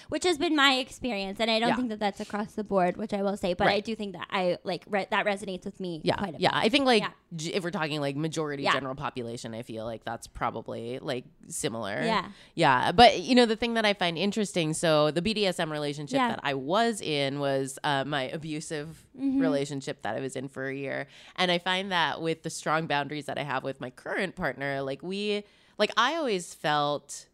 [0.10, 1.76] Which has been my experience, and I don't Yeah.
[1.76, 4.28] think that that's across the board, which I will say, but I do think that
[4.32, 6.02] I like re- that resonates with me.
[6.04, 6.66] yeah quite a yeah bit.
[6.66, 7.10] i think like Yeah.
[7.36, 8.74] j- if we're talking like majority Yeah.
[8.74, 12.26] general population i feel like that's probably like similar Yeah.
[12.56, 16.40] yeah but you know the thing that i find interesting so the bdsm relationship that
[16.44, 21.08] i was in was uh, my abusive relationship that i was in for a year
[21.36, 24.82] and i find that with the strong boundaries that i have with my current partner
[24.82, 25.44] like we
[25.78, 27.28] like i always felt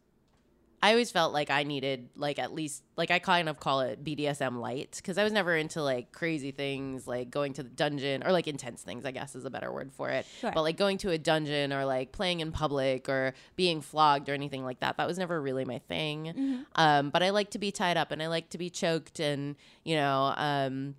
[0.82, 4.04] I always felt like I needed like at least like I kind of call it
[4.04, 8.24] BDSM light because I was never into like crazy things like going to the dungeon
[8.24, 10.26] or like intense things I guess is a better word for it.
[10.40, 10.52] Sure.
[10.54, 14.34] But like going to a dungeon or like playing in public or being flogged or
[14.34, 16.66] anything like that that was never really my thing.
[16.76, 19.56] Um, but I like to be tied up and I like to be choked and
[19.84, 20.96] you know um,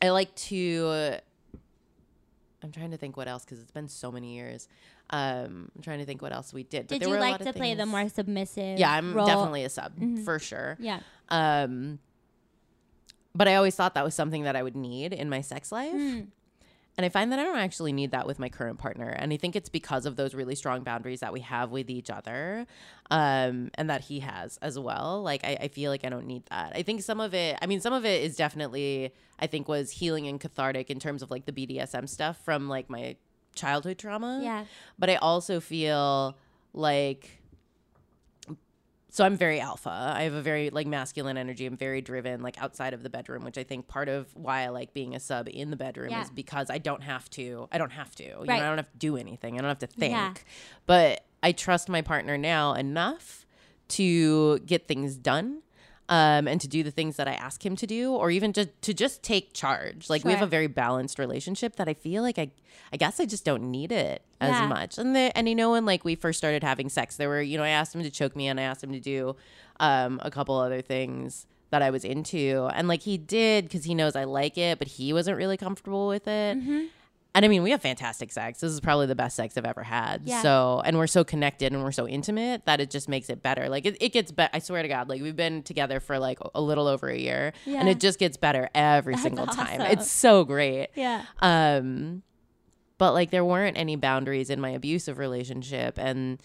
[0.00, 1.18] I like to.
[2.62, 4.68] I'm trying to think what else because it's been so many years.
[5.10, 6.88] Um, I'm trying to think what else we did.
[6.88, 8.78] But Did there you were a like to play the more submissive?
[8.78, 9.26] yeah, I'm role?
[9.26, 9.92] definitely a sub
[10.24, 10.76] for sure.
[10.80, 11.00] Yeah.
[11.28, 11.98] Um,
[13.34, 15.92] but I always thought that was something that I would need in my sex life.
[15.92, 16.20] Hmm.
[16.98, 19.08] And I find that I don't actually need that with my current partner.
[19.08, 22.10] And I think it's because of those really strong boundaries that we have with each
[22.10, 22.66] other
[23.08, 25.22] um, and that he has as well.
[25.22, 26.72] Like, I, I feel like I don't need that.
[26.74, 29.92] I think some of it, I mean, some of it is definitely, I think, was
[29.92, 33.14] healing and cathartic in terms of like the BDSM stuff from like my
[33.54, 34.64] childhood trauma Yeah.
[34.98, 36.36] but I also feel
[36.72, 37.37] like
[39.10, 39.88] so I'm very alpha.
[40.16, 41.66] I have a very like masculine energy.
[41.66, 44.68] I'm very driven like outside of the bedroom, which I think part of why I
[44.68, 46.22] like being a sub in the bedroom Yeah.
[46.22, 47.68] is because I don't have to.
[47.72, 48.22] I don't have to.
[48.24, 48.62] You know, Right.
[48.62, 49.54] I don't have to do anything.
[49.54, 50.12] I don't have to think.
[50.12, 50.34] Yeah.
[50.86, 53.46] But I trust my partner now enough
[53.88, 55.62] to get things done.
[56.10, 58.70] Um, and to do the things that I ask him to do, or even just
[58.80, 60.08] to just take charge.
[60.08, 62.50] Like we have a very balanced relationship that I feel like I,
[62.90, 64.66] I guess I just don't need it as Yeah.
[64.68, 64.96] much.
[64.96, 67.58] And the, and you know when like we first started having sex, there were you
[67.58, 69.36] know I asked him to choke me and I asked him to do
[69.80, 73.94] um, a couple other things that I was into, and like he did because he
[73.94, 76.56] knows I like it, but he wasn't really comfortable with it.
[76.56, 76.86] Mm-hmm.
[77.38, 78.58] And I mean, we have fantastic sex.
[78.58, 80.22] This is probably the best sex I've ever had.
[80.24, 80.42] Yeah.
[80.42, 83.68] So, and we're so connected and we're so intimate that it just makes it better.
[83.68, 84.50] Like, it, it gets better.
[84.52, 87.52] I swear to God, like, we've been together for like a little over a year
[87.64, 89.80] and it just gets better every That's single time.
[89.82, 90.88] It's so great.
[90.96, 91.26] Yeah.
[91.38, 92.24] Um,
[92.98, 95.96] but like, there weren't any boundaries in my abusive relationship.
[95.96, 96.42] And,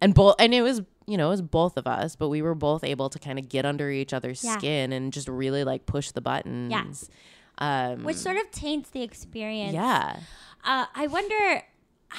[0.00, 2.54] and both, and it was, you know, it was both of us, but we were
[2.54, 4.56] both able to kind of get under each other's Yeah.
[4.56, 7.10] skin and just really like push the buttons.
[7.58, 9.74] Um, Which sort of taints the experience.
[9.74, 10.18] yeah.
[10.64, 11.62] Uh, I wonder.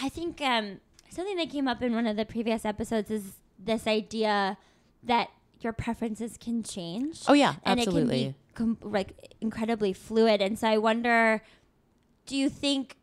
[0.01, 3.23] I think um, something that came up in one of the previous episodes is
[3.57, 4.57] this idea
[5.03, 5.29] that
[5.61, 7.21] your preferences can change.
[7.27, 7.55] Oh, yeah.
[7.63, 8.21] and absolutely.
[8.21, 10.41] it can be com- like incredibly fluid.
[10.41, 11.41] And so I wonder,
[12.25, 12.97] do you think,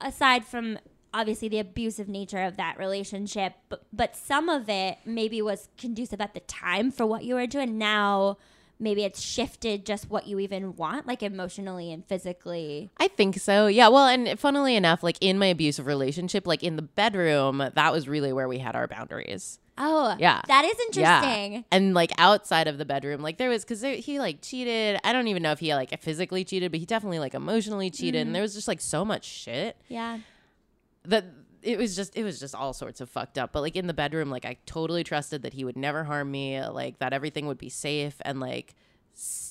[0.00, 0.78] aside from
[1.12, 6.20] obviously the abusive nature of that relationship, but, but some of it maybe was conducive
[6.20, 7.78] at the time for what you were doing.
[7.78, 8.38] Now
[8.80, 12.90] maybe it's shifted just what you even want, like emotionally and physically.
[12.98, 13.66] I think so.
[13.66, 13.88] Yeah.
[13.88, 18.08] Well, and funnily enough, like in my abusive relationship, like in the bedroom, that was
[18.08, 19.58] really where we had our boundaries.
[19.80, 20.40] Oh, Yeah.
[20.48, 21.52] that is interesting.
[21.52, 21.62] Yeah.
[21.70, 24.98] And like outside of the bedroom, like there was because he like cheated.
[25.04, 28.22] I don't even know if he like physically cheated, but he definitely like emotionally cheated.
[28.22, 28.32] And mm.
[28.34, 30.18] there was just like so much shit Yeah.
[31.04, 31.24] that
[31.62, 33.52] it was just it was just all sorts of fucked up.
[33.52, 36.62] But like in the bedroom, like I totally trusted that he would never harm me,
[36.64, 38.74] like that everything would be safe and like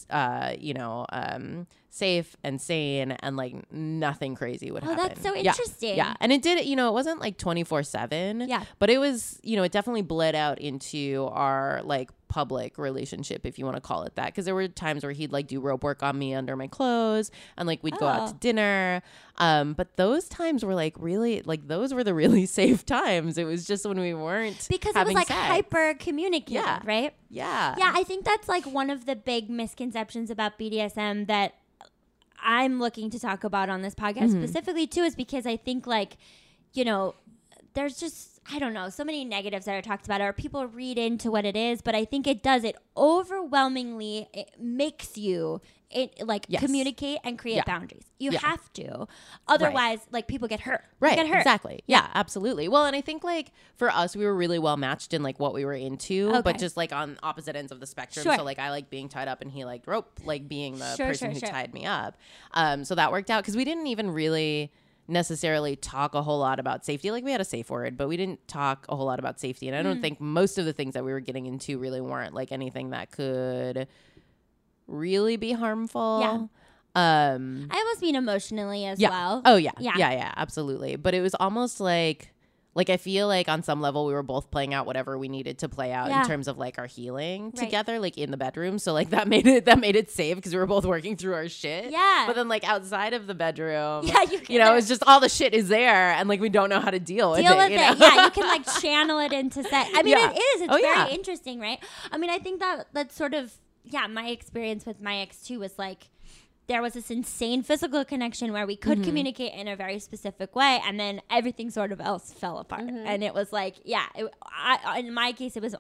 [0.10, 5.08] uh you know um safe and sane and like nothing crazy would Oh, happen.
[5.08, 5.50] that's so Yeah.
[5.52, 5.98] interesting.
[5.98, 6.14] Yeah.
[6.22, 8.46] And it did, you know, it wasn't like 24 7.
[8.48, 8.64] Yeah.
[8.78, 13.58] But it was, you know, it definitely bled out into our like public relationship, if
[13.58, 14.34] you want to call it that.
[14.36, 17.32] Cause there were times where he'd like do rope work on me under my clothes
[17.58, 18.38] and like we'd go out to Oh.
[18.40, 19.02] dinner.
[19.38, 23.38] Um, but those times were like really, like those were the really safe times.
[23.38, 25.40] It was just when we weren't Because it was like sex.
[25.40, 26.80] hyper communicated, Yeah.
[26.84, 27.14] right?
[27.30, 27.76] Yeah.
[27.78, 31.54] Yeah, I think that's like one of the big misconceptions about BDSM that
[32.42, 34.44] I'm looking to talk about on this podcast Mm-hmm.
[34.44, 36.18] specifically too is because I think like,
[36.74, 37.16] you know,
[37.74, 40.98] there's just I don't know, so many negatives that are talked about or people read
[40.98, 46.28] into what it is, but I think it does it overwhelmingly it makes you it,
[46.28, 46.62] like Yes.
[46.62, 47.64] communicate and create Yeah.
[47.66, 48.04] boundaries.
[48.20, 48.40] You Yeah.
[48.40, 49.08] have to,
[49.48, 50.82] otherwise, like people get hurt.
[51.00, 51.16] They Right.
[51.16, 51.38] get hurt.
[51.38, 51.82] Exactly.
[51.88, 52.68] Yeah, absolutely.
[52.68, 55.54] Well, and I think like for us, we were really well matched in like what
[55.54, 56.42] we were into, Okay.
[56.42, 58.24] but just like on opposite ends of the spectrum.
[58.24, 58.36] Sure.
[58.36, 61.08] So like I like being tied up and he liked rope, like being the Sure,
[61.08, 62.18] person sure, who tied me up.
[62.54, 64.72] Um, so that worked out because we didn't even really
[65.08, 67.12] necessarily talk a whole lot about safety.
[67.12, 69.68] Like we had a safe word, but we didn't talk a whole lot about safety.
[69.68, 69.84] And I Mm.
[69.84, 72.90] don't think most of the things that we were getting into really weren't like anything
[72.90, 73.88] that could
[74.88, 76.20] really be harmful.
[76.22, 76.32] Yeah.
[76.96, 79.10] Um I almost mean emotionally as yeah.
[79.10, 79.42] well.
[79.46, 79.72] Oh yeah.
[79.80, 79.94] Yeah.
[79.98, 80.12] Yeah.
[80.12, 80.34] Yeah.
[80.36, 80.96] Absolutely.
[80.96, 82.34] But it was almost like,
[82.78, 85.58] like I feel like on some level we were both playing out whatever we needed
[85.60, 86.22] to play out Yeah.
[86.22, 87.56] in terms of like our healing Right.
[87.56, 88.78] together, like in the bedroom.
[88.80, 91.34] So like that made it that made it safe because we were both working through
[91.34, 91.92] our shit.
[91.92, 92.24] Yeah.
[92.28, 95.28] But then like outside of the bedroom, Yeah, you you know, it's just all the
[95.28, 97.58] shit is there, and like we don't know how to deal with deal it.
[97.58, 98.00] with you it.
[98.00, 98.06] know?
[98.08, 99.90] Yeah, you can like channel it into sex.
[99.96, 100.32] I mean, Yeah.
[100.32, 100.62] it is.
[100.62, 101.08] It's Oh, very yeah.
[101.10, 101.80] interesting, right?
[102.12, 103.52] I mean, I think that that's sort of
[103.86, 104.06] yeah.
[104.08, 106.10] My experience with my ex too was like
[106.68, 108.90] there was this insane physical connection where we Mm-hmm.
[108.90, 112.82] could communicate in a very specific way, and then everything sort of else fell apart.
[112.88, 113.08] Mm-hmm.
[113.08, 115.76] And it was like, yeah, it, I, in my case, it was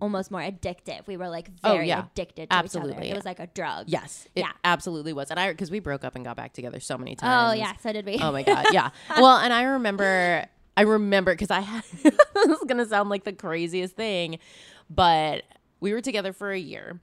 [0.00, 1.06] almost more addictive.
[1.08, 2.04] We were like Oh, very yeah.
[2.12, 2.58] addicted to each other.
[2.64, 3.10] Absolutely.
[3.10, 3.86] It was like a drug.
[3.88, 4.52] Yes, it Yeah.
[4.64, 7.30] absolutely was, and I because we broke up and got back together so many times
[7.30, 7.58] Oh times.
[7.60, 8.18] yeah, so did we.
[8.20, 8.90] Oh my god, yeah.
[9.16, 10.46] well, and I remember,
[10.76, 12.14] I remember because I had this
[12.48, 14.38] is gonna sound like the craziest thing,
[14.88, 15.42] but
[15.80, 17.00] we were together for a year,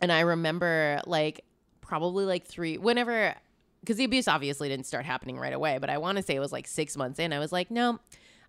[0.00, 1.44] and I remember like
[1.88, 3.34] probably like three whenever
[3.80, 6.40] because the abuse obviously didn't start happening right away, but I want to say it
[6.40, 7.32] was like six months in.
[7.32, 7.98] I was like, no.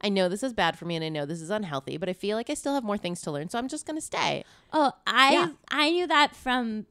[0.01, 2.13] I know this is bad for me and I know this is unhealthy, but I
[2.13, 4.45] feel like I still have more things to learn, so I'm just gonna stay.
[4.71, 5.47] Oh, I Yeah.
[5.71, 6.85] I knew that from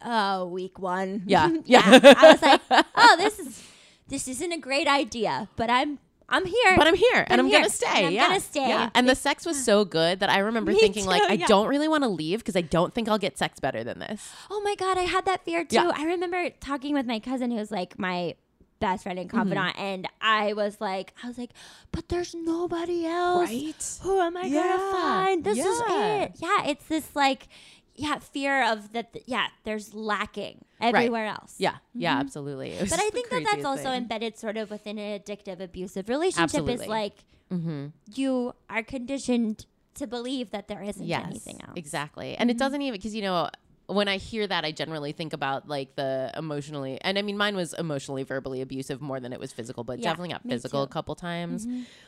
[0.00, 1.24] uh week one.
[1.26, 1.48] Yeah.
[1.64, 1.90] yeah.
[2.02, 2.14] Yeah.
[2.16, 2.60] I was like,
[2.96, 3.62] oh, this is
[4.08, 6.76] this isn't a great idea, but I'm I'm here.
[6.76, 7.86] But I'm here and I'm here, gonna stay.
[7.88, 8.26] and I'm yeah.
[8.28, 8.68] gonna stay.
[8.68, 8.90] Yeah.
[8.94, 11.46] And the sex was so good that I remember Me thinking like too, I yeah.
[11.46, 14.30] don't really want to leave because I don't think I'll get sex better than this.
[14.50, 15.76] oh my god, I had that fear too.
[15.76, 15.92] Yeah.
[15.94, 18.34] I remember talking with my cousin who was like my
[18.80, 19.36] best friend and Mm-hmm.
[19.38, 21.50] confidant, and I was like, I was like,
[21.92, 23.48] but there's nobody else.
[23.48, 23.98] Right?
[24.02, 24.62] Who am I Yeah.
[24.76, 25.44] gonna find?
[25.44, 26.32] This is it.
[26.38, 27.46] Yeah, it's this like,
[27.94, 29.14] yeah, fear of that.
[29.26, 31.54] Yeah, there's lacking everywhere else.
[31.58, 31.76] Yeah.
[31.94, 32.70] Yeah, absolutely.
[32.72, 34.02] It was But I think that that's also thing.
[34.02, 36.42] embedded sort of within an addictive, abusive relationship.
[36.44, 36.74] Absolutely.
[36.74, 37.14] Is like
[37.52, 37.88] Mm-hmm.
[38.14, 41.74] you are conditioned to believe that there isn't yes, anything else.
[41.76, 42.34] Exactly.
[42.34, 43.50] And it doesn't even because you know
[43.88, 47.54] when I hear that, I generally think about like the emotionally, and I mean, mine
[47.54, 50.84] was emotionally, verbally abusive more than it was physical, but Yeah, definitely got physical too.
[50.84, 50.90] Mm-hmm.
[50.90, 51.66] a couple times.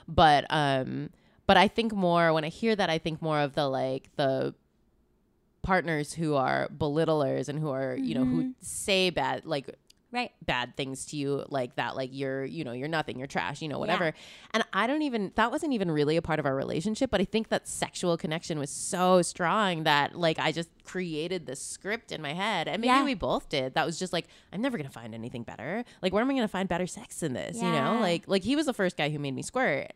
[0.09, 1.11] But um,
[1.47, 4.55] but I think more when I hear that, I think more of the like the
[5.65, 8.41] partners who are belittlers and who are you know Mm-hmm.
[8.43, 9.69] who say bad like
[10.13, 10.31] Right.
[10.47, 13.67] bad things to you like that like you're you know you're nothing you're trash you
[13.69, 14.13] know whatever.
[14.53, 17.25] And i don't even that wasn't even really a part of our relationship but i
[17.25, 22.23] think that sexual connection was so strong that like i just created this script in
[22.23, 22.69] my head.
[22.69, 23.03] And maybe Yeah.
[23.05, 23.75] we both did.
[23.75, 25.85] That was just like i'm never gonna find anything better.
[26.01, 27.99] Like where am i gonna find better sex than this you know?
[28.01, 29.91] Like like he was the first guy who made me squirt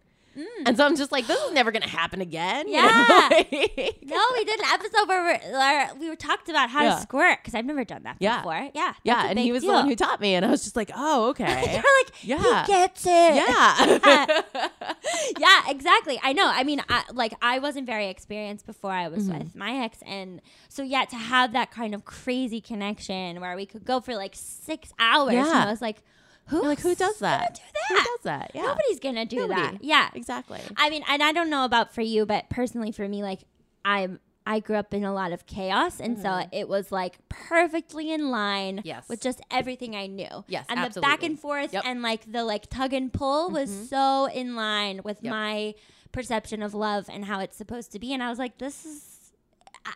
[0.66, 2.82] and so i'm just like this is never gonna happen again you know?
[2.82, 3.28] Yeah.
[3.30, 6.94] Like- No, we did an episode where, we're, where we were talked about how Yeah.
[6.94, 8.38] to squirt because I've never done that Yeah.
[8.38, 8.70] before.
[8.74, 8.94] Yeah.
[9.04, 9.72] yeah and he was deal.
[9.72, 12.64] the one who taught me and i was just like oh okay You're like, Yeah.
[12.66, 13.34] he gets it.
[13.34, 14.42] yeah
[15.38, 16.18] yeah, exactly.
[16.22, 16.46] I know.
[16.48, 19.38] I mean, I, like I wasn't very experienced before I was Mm-hmm.
[19.38, 23.66] with my ex, and so yeah, to have that kind of crazy connection where we
[23.66, 25.32] could go for like six hours.
[25.34, 25.46] Yeah.
[25.48, 26.02] and I was like,
[26.48, 26.62] who?
[26.62, 28.04] Like who does that Do who that?
[28.16, 29.60] does that yeah Nobody's gonna do Nobody.
[29.60, 29.84] that.
[29.84, 33.22] Yeah, exactly I mean, and I don't know about for you, but personally for me,
[33.22, 33.40] like
[33.84, 34.20] I'm.
[34.50, 38.30] I grew up in a lot of chaos, and so it was like perfectly in
[38.30, 38.86] line Mm-hmm.
[38.86, 39.06] Yes.
[39.06, 40.42] with just everything I knew.
[40.48, 41.82] Yes, and the back and forth Yep.
[41.82, 41.90] Mm-hmm.
[41.90, 45.30] and like the like tug and pull was so in line with Yep.
[45.30, 45.74] my
[46.12, 48.14] perception of love and how it's supposed to be.
[48.14, 49.32] And I was like, this is,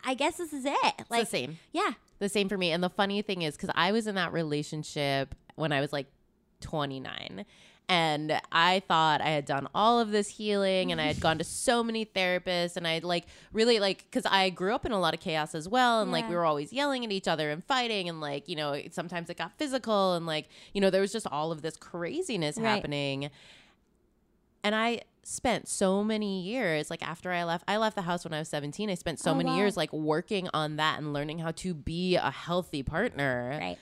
[0.05, 0.77] I- guess this is it.
[0.99, 1.57] It's Like, the same.
[1.71, 2.69] yeah, The same for me.
[2.71, 6.05] And the funny thing is, because I was in that relationship when I was like
[6.63, 7.45] 29.
[7.89, 11.43] And I thought I had done all of this healing and I had gone to
[11.43, 14.99] so many therapists and I had like really like because I grew up in a
[14.99, 17.61] lot of chaos as well and like we were always yelling at each other and
[17.65, 21.11] fighting and like you know sometimes it got physical and like you know there was
[21.11, 22.69] just all of this craziness Right.
[22.69, 23.29] happening
[24.63, 28.33] and I spent so many years like after I left I left the house when
[28.33, 29.57] I was 17 I spent so Oh, many wow.
[29.57, 33.77] years like working on that and learning how to be a healthy partner right.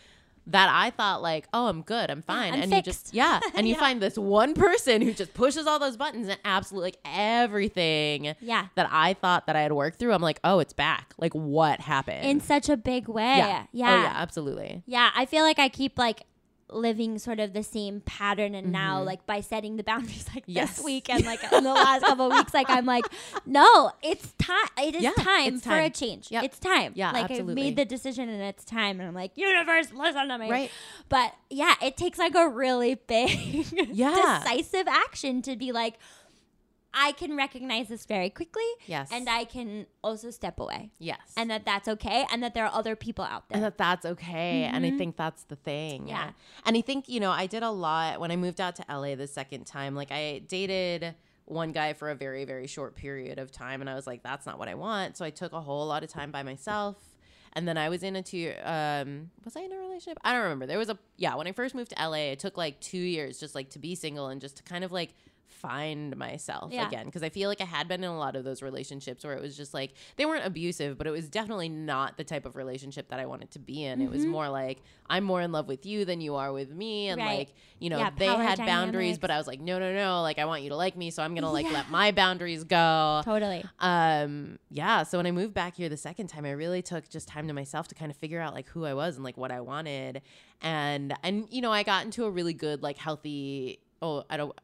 [0.48, 3.68] That I thought like oh I'm good I'm fine I'm and you just yeah and
[3.68, 3.80] you Yeah.
[3.80, 8.68] find this one person who just pushes all those buttons and absolutely like everything Yeah.
[8.76, 11.80] that I thought that I had worked through I'm like oh it's back like what
[11.82, 13.38] happened In such a big way.
[13.38, 13.92] yeah oh, Yeah.
[13.94, 16.22] oh yeah absolutely Yeah, I feel like I keep like
[16.72, 20.52] living sort of the same pattern and now like by setting the boundaries like Mm-hmm.
[20.52, 20.78] Yes.
[20.78, 23.06] this week and like in the last couple of weeks like i'm like
[23.46, 26.44] no it's time it is Yeah, time for a change Yep.
[26.46, 27.52] it's time Yeah, like absolutely.
[27.52, 30.72] i've made the decision and it's time and i'm like universe listen to me Right.
[31.10, 34.42] but yeah it takes like a really big Yeah.
[34.44, 35.96] decisive action to be like
[36.94, 39.10] i can recognize this very quickly Yes.
[39.12, 41.20] and i can also step away yes.
[41.38, 44.06] and that that's okay and that there are other people out there and that that's
[44.06, 46.08] okay and i think that's the thing Mm-hmm.
[46.10, 46.32] Yeah.
[46.66, 49.16] and i think you know i did a lot when i moved out to la
[49.16, 51.16] the second time like i dated
[51.46, 54.46] one guy for a very very short period of time and i was like that's
[54.46, 56.96] not what i want so i took a whole lot of time by myself
[57.54, 60.44] and then i was in a two um was i in a relationship i don't
[60.44, 62.98] remember there was a yeah when i first moved to la it took like two
[62.98, 65.14] years just like to be single and just to kind of like
[65.52, 66.88] find myself Yeah.
[66.88, 69.34] again because I feel like I had been in a lot of those relationships where
[69.36, 72.56] it was just like they weren't abusive, but it was definitely not the type of
[72.56, 74.02] relationship that I wanted to be in.
[74.02, 77.10] It was more like I'm more in love with you than you are with me,
[77.10, 77.28] and Mm-hmm.
[77.30, 77.38] Right.
[77.40, 80.40] like you know Yeah, they had boundaries, but I was like no no no, like
[80.40, 81.74] I want you to like me, so I'm gonna like Yeah.
[81.74, 83.22] let my boundaries go.
[83.26, 87.10] totally Um yeah, so when I moved back here the second time, I really took
[87.10, 89.38] just time to myself to kind of figure out like who I was and like
[89.38, 90.22] what I wanted,
[90.62, 93.80] and and you know I got into a really good like healthy.
[94.02, 94.58] Oh, I don't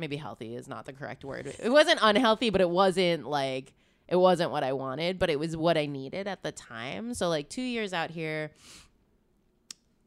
[0.00, 1.54] maybe healthy is not the correct word.
[1.62, 3.72] It wasn't unhealthy, but it wasn't like
[4.08, 7.14] it wasn't what I wanted, but it was what I needed at the time.
[7.14, 8.50] So like 2 years out here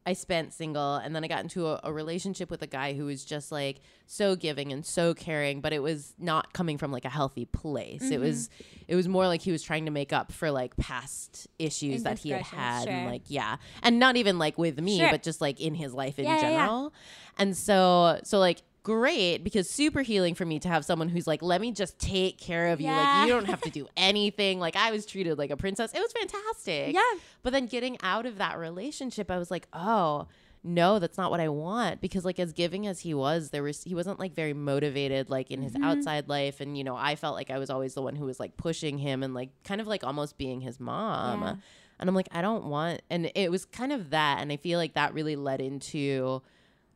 [0.05, 3.05] I spent single and then I got into a, a relationship with a guy who
[3.05, 7.05] was just like so giving and so caring, but it was not coming from like
[7.05, 8.11] a healthy place.
[8.11, 8.83] It was mm-hmm.
[8.89, 12.19] it was more like he was trying to make up for like past issues that
[12.19, 13.57] he had had and like yeah.
[13.81, 15.09] And not even like with me, Sure.
[15.09, 16.49] but just like in his life in Yeah, yeah, yeah.
[16.65, 16.93] general.
[17.37, 21.41] And so so like great because super healing for me to have someone who's like
[21.41, 22.87] let me just take care of you.
[22.87, 24.59] Like you don't have to do anything.
[24.59, 25.93] Like i was treated like a princess.
[25.93, 26.93] It was fantastic.
[26.93, 27.01] Yeah.
[27.41, 30.27] but then getting out of that relationship i was like oh
[30.65, 32.01] no that's not what i want.
[32.01, 35.49] Because like as giving as he was there was he wasn't like very motivated like
[35.49, 35.63] in Mm-hmm.
[35.63, 36.59] his outside life.
[36.59, 38.97] And you know i felt like i was always the one who was like pushing
[38.97, 41.41] him and like kind of like almost being his mom.
[41.41, 41.55] Yeah.
[41.99, 44.39] and i'm like i don't want and it was kind of that.
[44.41, 46.41] And i feel like that really led into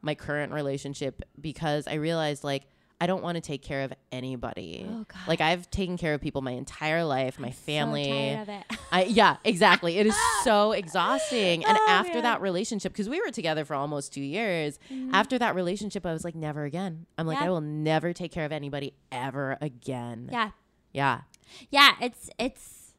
[0.07, 2.63] my current relationship because I realized like
[2.99, 4.83] I don't want to take care of anybody.
[4.89, 5.27] Oh, God.
[5.27, 8.05] Like I've taken care of people my entire life, my family.
[8.05, 9.99] so tired of it I yeah, exactly.
[9.99, 11.63] It is so exhausting.
[11.63, 12.23] And Oh, after man.
[12.23, 14.79] that relationship, because we were together for almost two years,
[15.13, 17.05] after that relationship, I was like, never again.
[17.19, 17.43] I'm like, Mm-hmm.
[17.43, 17.47] Yeah.
[17.49, 20.29] I will never take care of anybody ever again.
[20.31, 20.49] yeah
[20.91, 21.21] Yeah.
[21.69, 22.93] yeah it's it's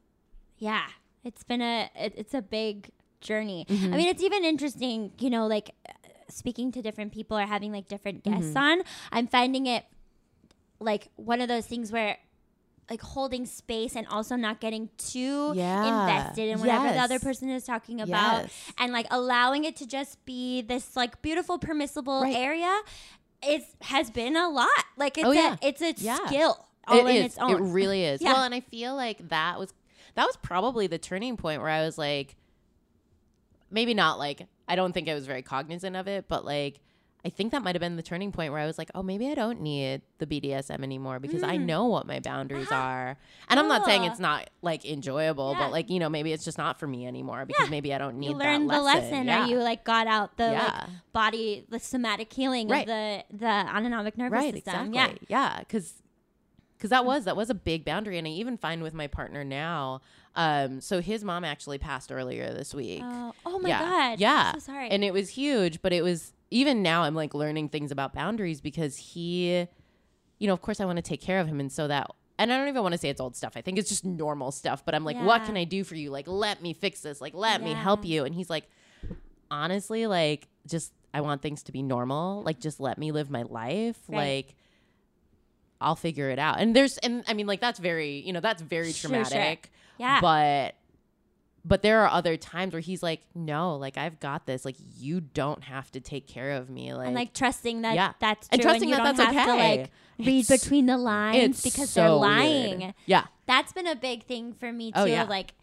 [0.57, 0.85] yeah
[1.25, 2.89] it's been a it, it's a big
[3.19, 3.93] journey Mm-hmm.
[3.93, 5.71] i mean it's even interesting you know like
[6.31, 8.57] speaking to different people or having like different guests Mm-hmm.
[8.57, 9.85] on i'm finding it
[10.79, 12.17] like one of those things where
[12.89, 15.85] like holding space and also not getting too Yeah.
[15.85, 18.71] invested in whatever the other person is talking about Yes.
[18.79, 22.35] and like allowing it to just be this like beautiful permissible Right.
[22.35, 22.79] area
[23.43, 25.55] it has been a lot like it's Oh, yeah.
[25.61, 26.17] it's a Yeah.
[26.25, 27.25] skill all It in is.
[27.25, 28.19] its own It really is.
[28.21, 29.71] Well, and I feel like that was
[30.15, 32.35] that was probably the turning point where I was like,
[33.69, 36.79] maybe not like I don't think I was very cognizant of it, but like
[37.25, 39.27] I think that might have been the turning point where I was like, oh, maybe
[39.29, 43.17] I don't need the BDSM anymore because I know what my boundaries are.
[43.49, 44.11] And I'm not saying Mm.
[44.11, 45.59] It's not like enjoyable, Yeah.
[45.65, 47.71] but like you know maybe it's just not for me anymore because Yeah.
[47.71, 49.43] maybe I don't need you learned the lesson Yeah.
[49.43, 50.63] or you like got out the Yeah.
[50.63, 52.87] like body the somatic healing Right.
[52.87, 56.01] of the the autonomic nervous right system exactly yeah because
[56.77, 59.43] because that was that was a big boundary and i even find with my partner
[59.43, 59.99] now
[60.39, 64.19] um so his mom actually passed earlier this week yeah oh, oh my yeah god
[64.19, 67.33] yeah I'm so sorry and it was huge but it was even now i'm like
[67.33, 69.67] learning things about boundaries because he
[70.39, 72.09] you know of course i want to take care of him and so that
[72.39, 73.57] and I don't even want to say it's old stuff.
[73.57, 74.85] I think it's just normal stuff.
[74.85, 76.09] But I'm like, what can I do for you?
[76.09, 77.19] Like, let me fix this.
[77.19, 78.23] Like, let me help you.
[78.23, 78.63] And he's like,
[79.51, 82.41] honestly, like, just I want things to be normal.
[82.43, 83.97] Like, just let me live my life.
[84.07, 84.17] Right.
[84.17, 84.55] Like,
[85.81, 86.59] I'll figure it out.
[86.59, 89.37] And there's, and I mean, like, that's very, you know, that's very Sure, sure.
[89.99, 90.75] Yeah But,
[91.65, 94.63] but there are other times where he's like, no, like, I've got this.
[94.65, 96.93] Like, you don't have to take care of me.
[96.93, 98.13] Like, and like trusting that Yeah.
[98.19, 99.77] that's true And trusting you that don't that's have to okay.
[99.81, 102.21] like read It's- between the lines because so they're weird.
[102.21, 103.25] lying Yeah.
[103.45, 105.23] that's been a big thing for me too Oh, yeah.
[105.23, 105.53] like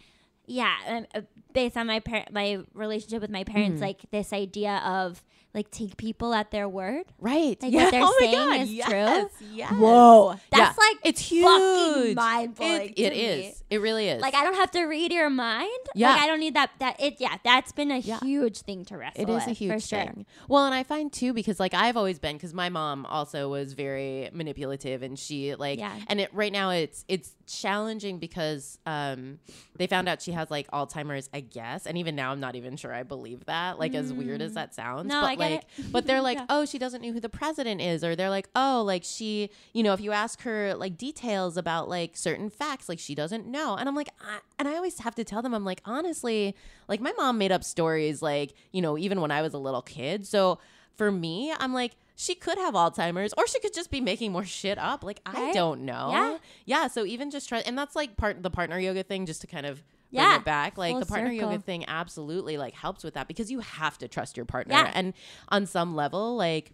[0.47, 1.21] yeah um, uh,
[1.57, 3.83] based on my par- my relationship with my parents Mm-hmm.
[3.89, 5.23] like this idea of
[5.55, 7.57] like take people at their word Right.
[7.63, 7.85] Like, yeah.
[7.85, 8.61] what they're oh saying God.
[8.61, 8.89] is yes.
[8.91, 9.49] true?
[9.55, 9.73] Yes.
[9.73, 10.35] Whoa.
[10.51, 10.85] That's Yeah.
[10.87, 11.45] like it's huge.
[11.45, 13.21] fucking mind-blowing It, to it me.
[13.49, 13.65] is.
[13.71, 14.21] It really is.
[14.21, 15.71] like I don't have to read your mind.
[15.95, 16.11] Yeah.
[16.13, 18.21] Like I don't need that that it yeah, that's been a Yeah.
[18.21, 19.99] huge thing to wrestle It is a huge sure.
[20.05, 20.27] thing.
[20.47, 23.73] Well, and I find too because like I've always been because my mom also was
[23.73, 25.97] very manipulative and she like Yeah.
[26.09, 29.39] and it right now it's it's challenging because um
[29.79, 31.87] they found out she has like Alzheimer's guess.
[31.87, 33.79] And even now, I'm not even sure I believe that.
[33.79, 35.07] Like, as weird as that sounds.
[35.07, 35.09] Mm.
[35.09, 35.93] No, but I get like, it.
[35.93, 36.47] but they're like, Yeah.
[36.49, 39.83] oh, she doesn't know who the president is, or they're like, oh, like she, you
[39.83, 43.77] know, if you ask her like details about like certain facts, like she doesn't know.
[43.77, 46.55] And I'm like, I, and I always have to tell them, I'm like, honestly,
[46.89, 49.83] like my mom made up stories, like you know, even when I was a little
[49.83, 50.27] kid.
[50.27, 50.59] So
[50.97, 51.93] for me, I'm like.
[52.19, 55.05] She could have Alzheimer's, or she could just be making more shit up.
[55.05, 56.09] Like I don't know.
[56.11, 56.39] Yeah.
[56.65, 56.87] yeah.
[56.87, 59.67] So even just try, and that's like part the partner yoga thing, just to kind
[59.67, 60.37] of bring Yeah.
[60.37, 60.79] it back.
[60.79, 64.09] Like Full the partner yoga thing absolutely like helps with that because you have to
[64.09, 64.75] trust your partner.
[64.75, 64.93] Yeah.
[64.95, 65.15] And
[65.49, 66.73] on some level, like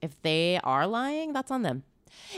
[0.00, 1.84] if they are lying, that's on them.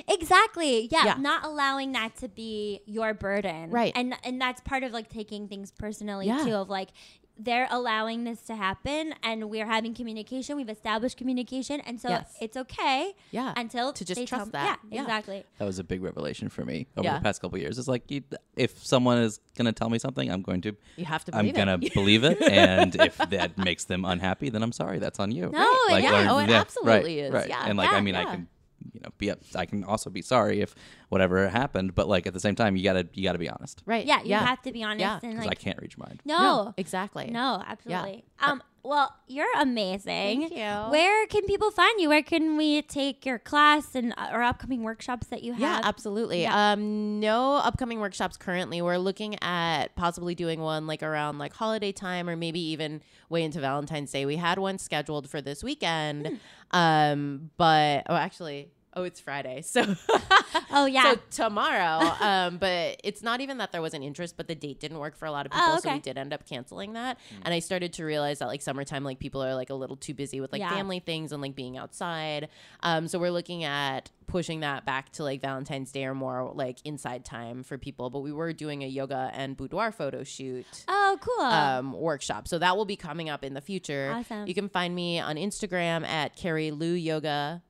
[0.08, 0.88] Exactly.
[0.90, 1.14] Yeah, Yeah.
[1.18, 3.70] Not allowing that to be your burden.
[3.70, 3.92] Right.
[3.96, 6.44] And and that's part of like taking things personally Yeah.
[6.44, 6.90] too of like
[7.36, 10.56] they're allowing this to happen and we're having communication.
[10.56, 12.36] We've established communication and so Yes.
[12.40, 13.52] it's okay Yeah.
[13.56, 14.78] until To just they trust me- that.
[14.88, 15.02] Yeah, Yeah.
[15.02, 15.44] exactly.
[15.58, 17.18] That was a big revelation for me over Yeah.
[17.18, 17.78] the past couple of years.
[17.78, 18.22] It's like you,
[18.56, 21.46] if someone is going to tell me something, I'm going to You have to I'm
[21.46, 21.94] believe gonna it.
[21.94, 25.00] believe it, and if that makes them unhappy, then I'm sorry.
[25.00, 25.50] That's on you.
[25.50, 26.10] No, it- Like, yeah.
[26.12, 27.32] learn- Oh, it absolutely is.
[27.32, 27.48] Right.
[27.48, 27.64] Yeah.
[27.66, 28.48] And like, Yeah, I mean, I can,
[28.92, 29.38] you know, be up.
[29.54, 30.74] I can also be sorry if
[31.08, 34.04] whatever happened, but like at the same time, you gotta, you gotta be honest right.
[34.04, 35.18] Yeah, you have to be honest Yeah.
[35.22, 36.38] and because like I can't reach mine no.
[36.38, 37.30] No, exactly.
[37.30, 38.24] No, absolutely.
[38.40, 40.42] Um well, you're amazing.
[40.42, 40.90] Thank you.
[40.90, 42.10] Where can people find you?
[42.10, 45.60] Where can we take your class and uh, or upcoming workshops that you have?
[45.60, 46.42] Yeah, absolutely.
[46.42, 46.72] Yeah.
[46.72, 48.82] Um, no upcoming workshops currently.
[48.82, 53.42] We're looking at possibly doing one like around like holiday time or maybe even way
[53.42, 54.26] into Valentine's Day.
[54.26, 56.26] We had one scheduled for this weekend.
[56.26, 56.78] Hmm.
[56.78, 59.82] Um, but oh, actually, oh, it's Friday, so
[60.70, 61.14] Oh yeah.
[61.14, 62.00] so tomorrow.
[62.20, 65.16] um, but it's not even that there was an interest, but the date didn't work
[65.16, 67.18] for a lot of people, Oh, so we did end up canceling that.
[67.42, 70.14] And I started to realize that like summertime, like people are like a little too
[70.14, 70.70] busy with like Yeah.
[70.70, 72.48] family things and like being outside.
[72.82, 76.78] Um, so we're looking at pushing that back to like Valentine's Day or more like
[76.84, 78.10] inside time for people.
[78.10, 81.44] But we were doing a yoga and boudoir photo shoot oh, cool.
[81.44, 82.48] um, workshop.
[82.48, 84.12] So that will be coming up in the future.
[84.14, 84.46] Awesome.
[84.46, 87.62] You can find me on Instagram at Kari Lu Yoga.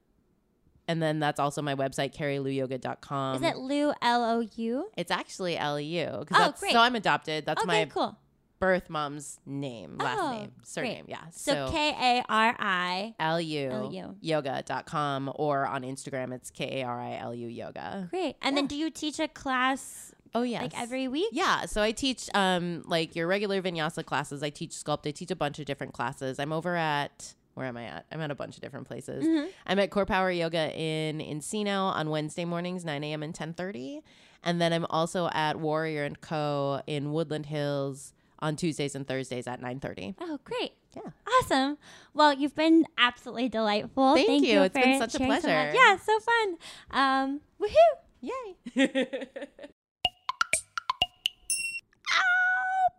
[0.86, 3.36] And then that's also my website, kariluyoga.com.
[3.36, 4.90] Is it Lou L O U?
[4.96, 6.06] It's actually L U.
[6.10, 6.72] Oh, that's, great.
[6.72, 7.46] So I'm adopted.
[7.46, 8.18] That's Okay, my cool.
[8.60, 11.04] birth mom's name, last Oh, name, surname.
[11.06, 11.10] great.
[11.10, 11.24] Yeah.
[11.32, 13.14] So, K A R I.
[13.18, 14.16] LU LU.
[14.20, 18.08] yoga.com or on Instagram, it's K A R I L U yoga.
[18.10, 18.36] Great.
[18.42, 21.28] And then do you teach a class Oh, yeah, like every week?
[21.32, 24.42] Yeah, so I teach um like your regular vinyasa classes.
[24.42, 25.06] I teach sculpt.
[25.06, 26.38] I teach a bunch of different classes.
[26.40, 28.06] I'm over at where am I at?
[28.12, 29.24] I'm at a bunch of different places.
[29.24, 29.46] Mm-hmm.
[29.66, 33.22] I'm at Core Power Yoga in Encino on Wednesday mornings, 9 a.m.
[33.22, 34.02] and 10:30,
[34.42, 36.80] and then I'm also at Warrior and Co.
[36.86, 40.16] in Woodland Hills on Tuesdays and Thursdays at 9:30.
[40.20, 40.72] Oh, great.
[40.94, 41.10] Yeah.
[41.40, 41.78] Awesome.
[42.12, 44.14] Well, you've been absolutely delightful.
[44.14, 44.62] Thank Thank you.
[44.62, 45.72] It's been such a sharing so pleasure.
[45.74, 46.56] yeah, so fun.
[46.90, 48.30] Um, woohoo.
[48.76, 49.28] Yay!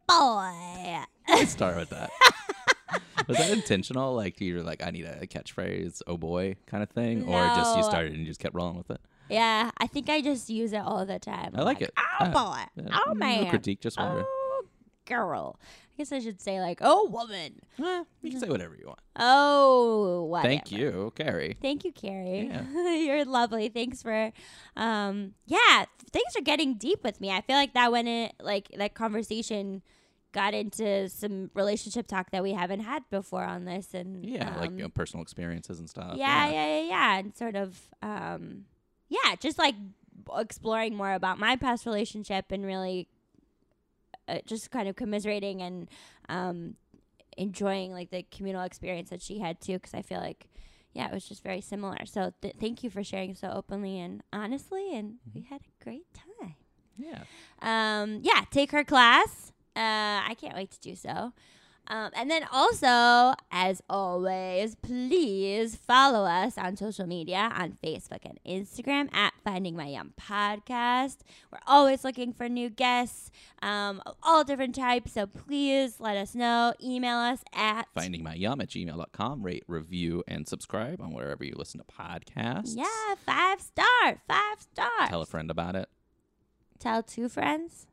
[0.08, 0.44] Oh
[1.28, 1.34] boy.
[1.34, 2.12] Let's start with that.
[3.28, 4.14] Was that intentional?
[4.16, 7.78] Like you were like, I need a catchphrase, oh boy, kind of thing, or just
[7.78, 9.02] you started and you just kept rolling with it?
[9.30, 11.52] Yeah, I think I just use it all the time.
[11.56, 11.92] I like it.
[12.20, 12.62] Oh boy.
[12.76, 13.50] Yeah, Oh no man.
[13.50, 14.26] critique, just wondering.
[14.28, 14.66] Oh
[15.06, 15.60] girl.
[15.62, 17.60] I guess I should say like, oh woman.
[17.82, 19.00] Eh, you can say whatever you want.
[19.16, 20.50] Oh whatever.
[20.50, 21.58] Thank you, Kari.
[21.62, 22.48] Thank you, Kari.
[22.52, 22.94] Yeah.
[22.94, 23.70] You're lovely.
[23.70, 24.32] Thanks for,
[24.76, 27.32] um, yeah, things are getting deep with me.
[27.32, 29.82] I feel like that went in, like that conversation
[30.36, 34.70] got into some relationship talk that we haven't had before on this, and Yeah, like
[34.70, 36.18] um, you know, personal experiences and stuff.
[36.18, 38.66] yeah, yeah, yeah, yeah, and sort of, um,
[39.08, 39.76] yeah, just like
[40.38, 43.08] exploring more about my past relationship and really,
[44.28, 45.90] uh, just kind of commiserating and,
[46.30, 46.76] um,
[47.38, 50.48] enjoying like the communal experience that she had too, because I feel like,
[50.94, 52.06] yeah, it was just very similar.
[52.06, 56.08] So th- thank you for sharing so openly and honestly, and we had a great
[56.14, 56.56] time.
[56.98, 57.24] Yeah.
[57.62, 59.52] Um, yeah, take her class.
[59.76, 61.34] Uh, I can't wait to do so.
[61.88, 68.40] Um, and then also, as always, please follow us on social media on Facebook and
[68.44, 71.18] Instagram at Finding My Yum Podcast.
[71.52, 73.30] We're always looking for new guests
[73.62, 75.12] um, of all different types.
[75.12, 76.74] So please let us know.
[76.84, 79.44] Email us at Findingmyyum at gmail.com.
[79.44, 82.76] Rate, review, and subscribe on wherever you listen to podcasts.
[82.76, 85.08] yeah five star five star.
[85.08, 85.88] Tell a friend about it.
[86.80, 87.86] Tell two friends.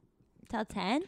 [0.48, 1.02] Tell ten.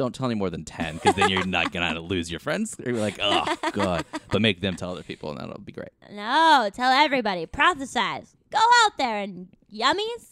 [0.00, 2.74] Don't tell any more than 10 because then you're not going to lose your friends.
[2.82, 4.06] You're like, oh, God.
[4.30, 5.90] But make them tell other people, and that'll be great.
[6.10, 7.44] No, tell everybody.
[7.44, 8.28] Prophesize.
[8.50, 10.30] Go out there and yummies.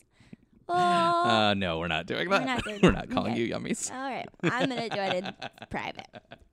[0.70, 0.74] Oh.
[0.74, 2.46] Uh, no, we're not doing We're that.
[2.46, 3.42] not doing we're not calling Okay.
[3.42, 3.92] you yummies.
[3.92, 4.26] All right.
[4.42, 5.34] I'm going to do it in
[5.70, 6.06] private.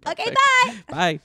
[0.07, 0.35] Okay, Okay.
[0.65, 0.75] bye.
[0.89, 1.19] Bye.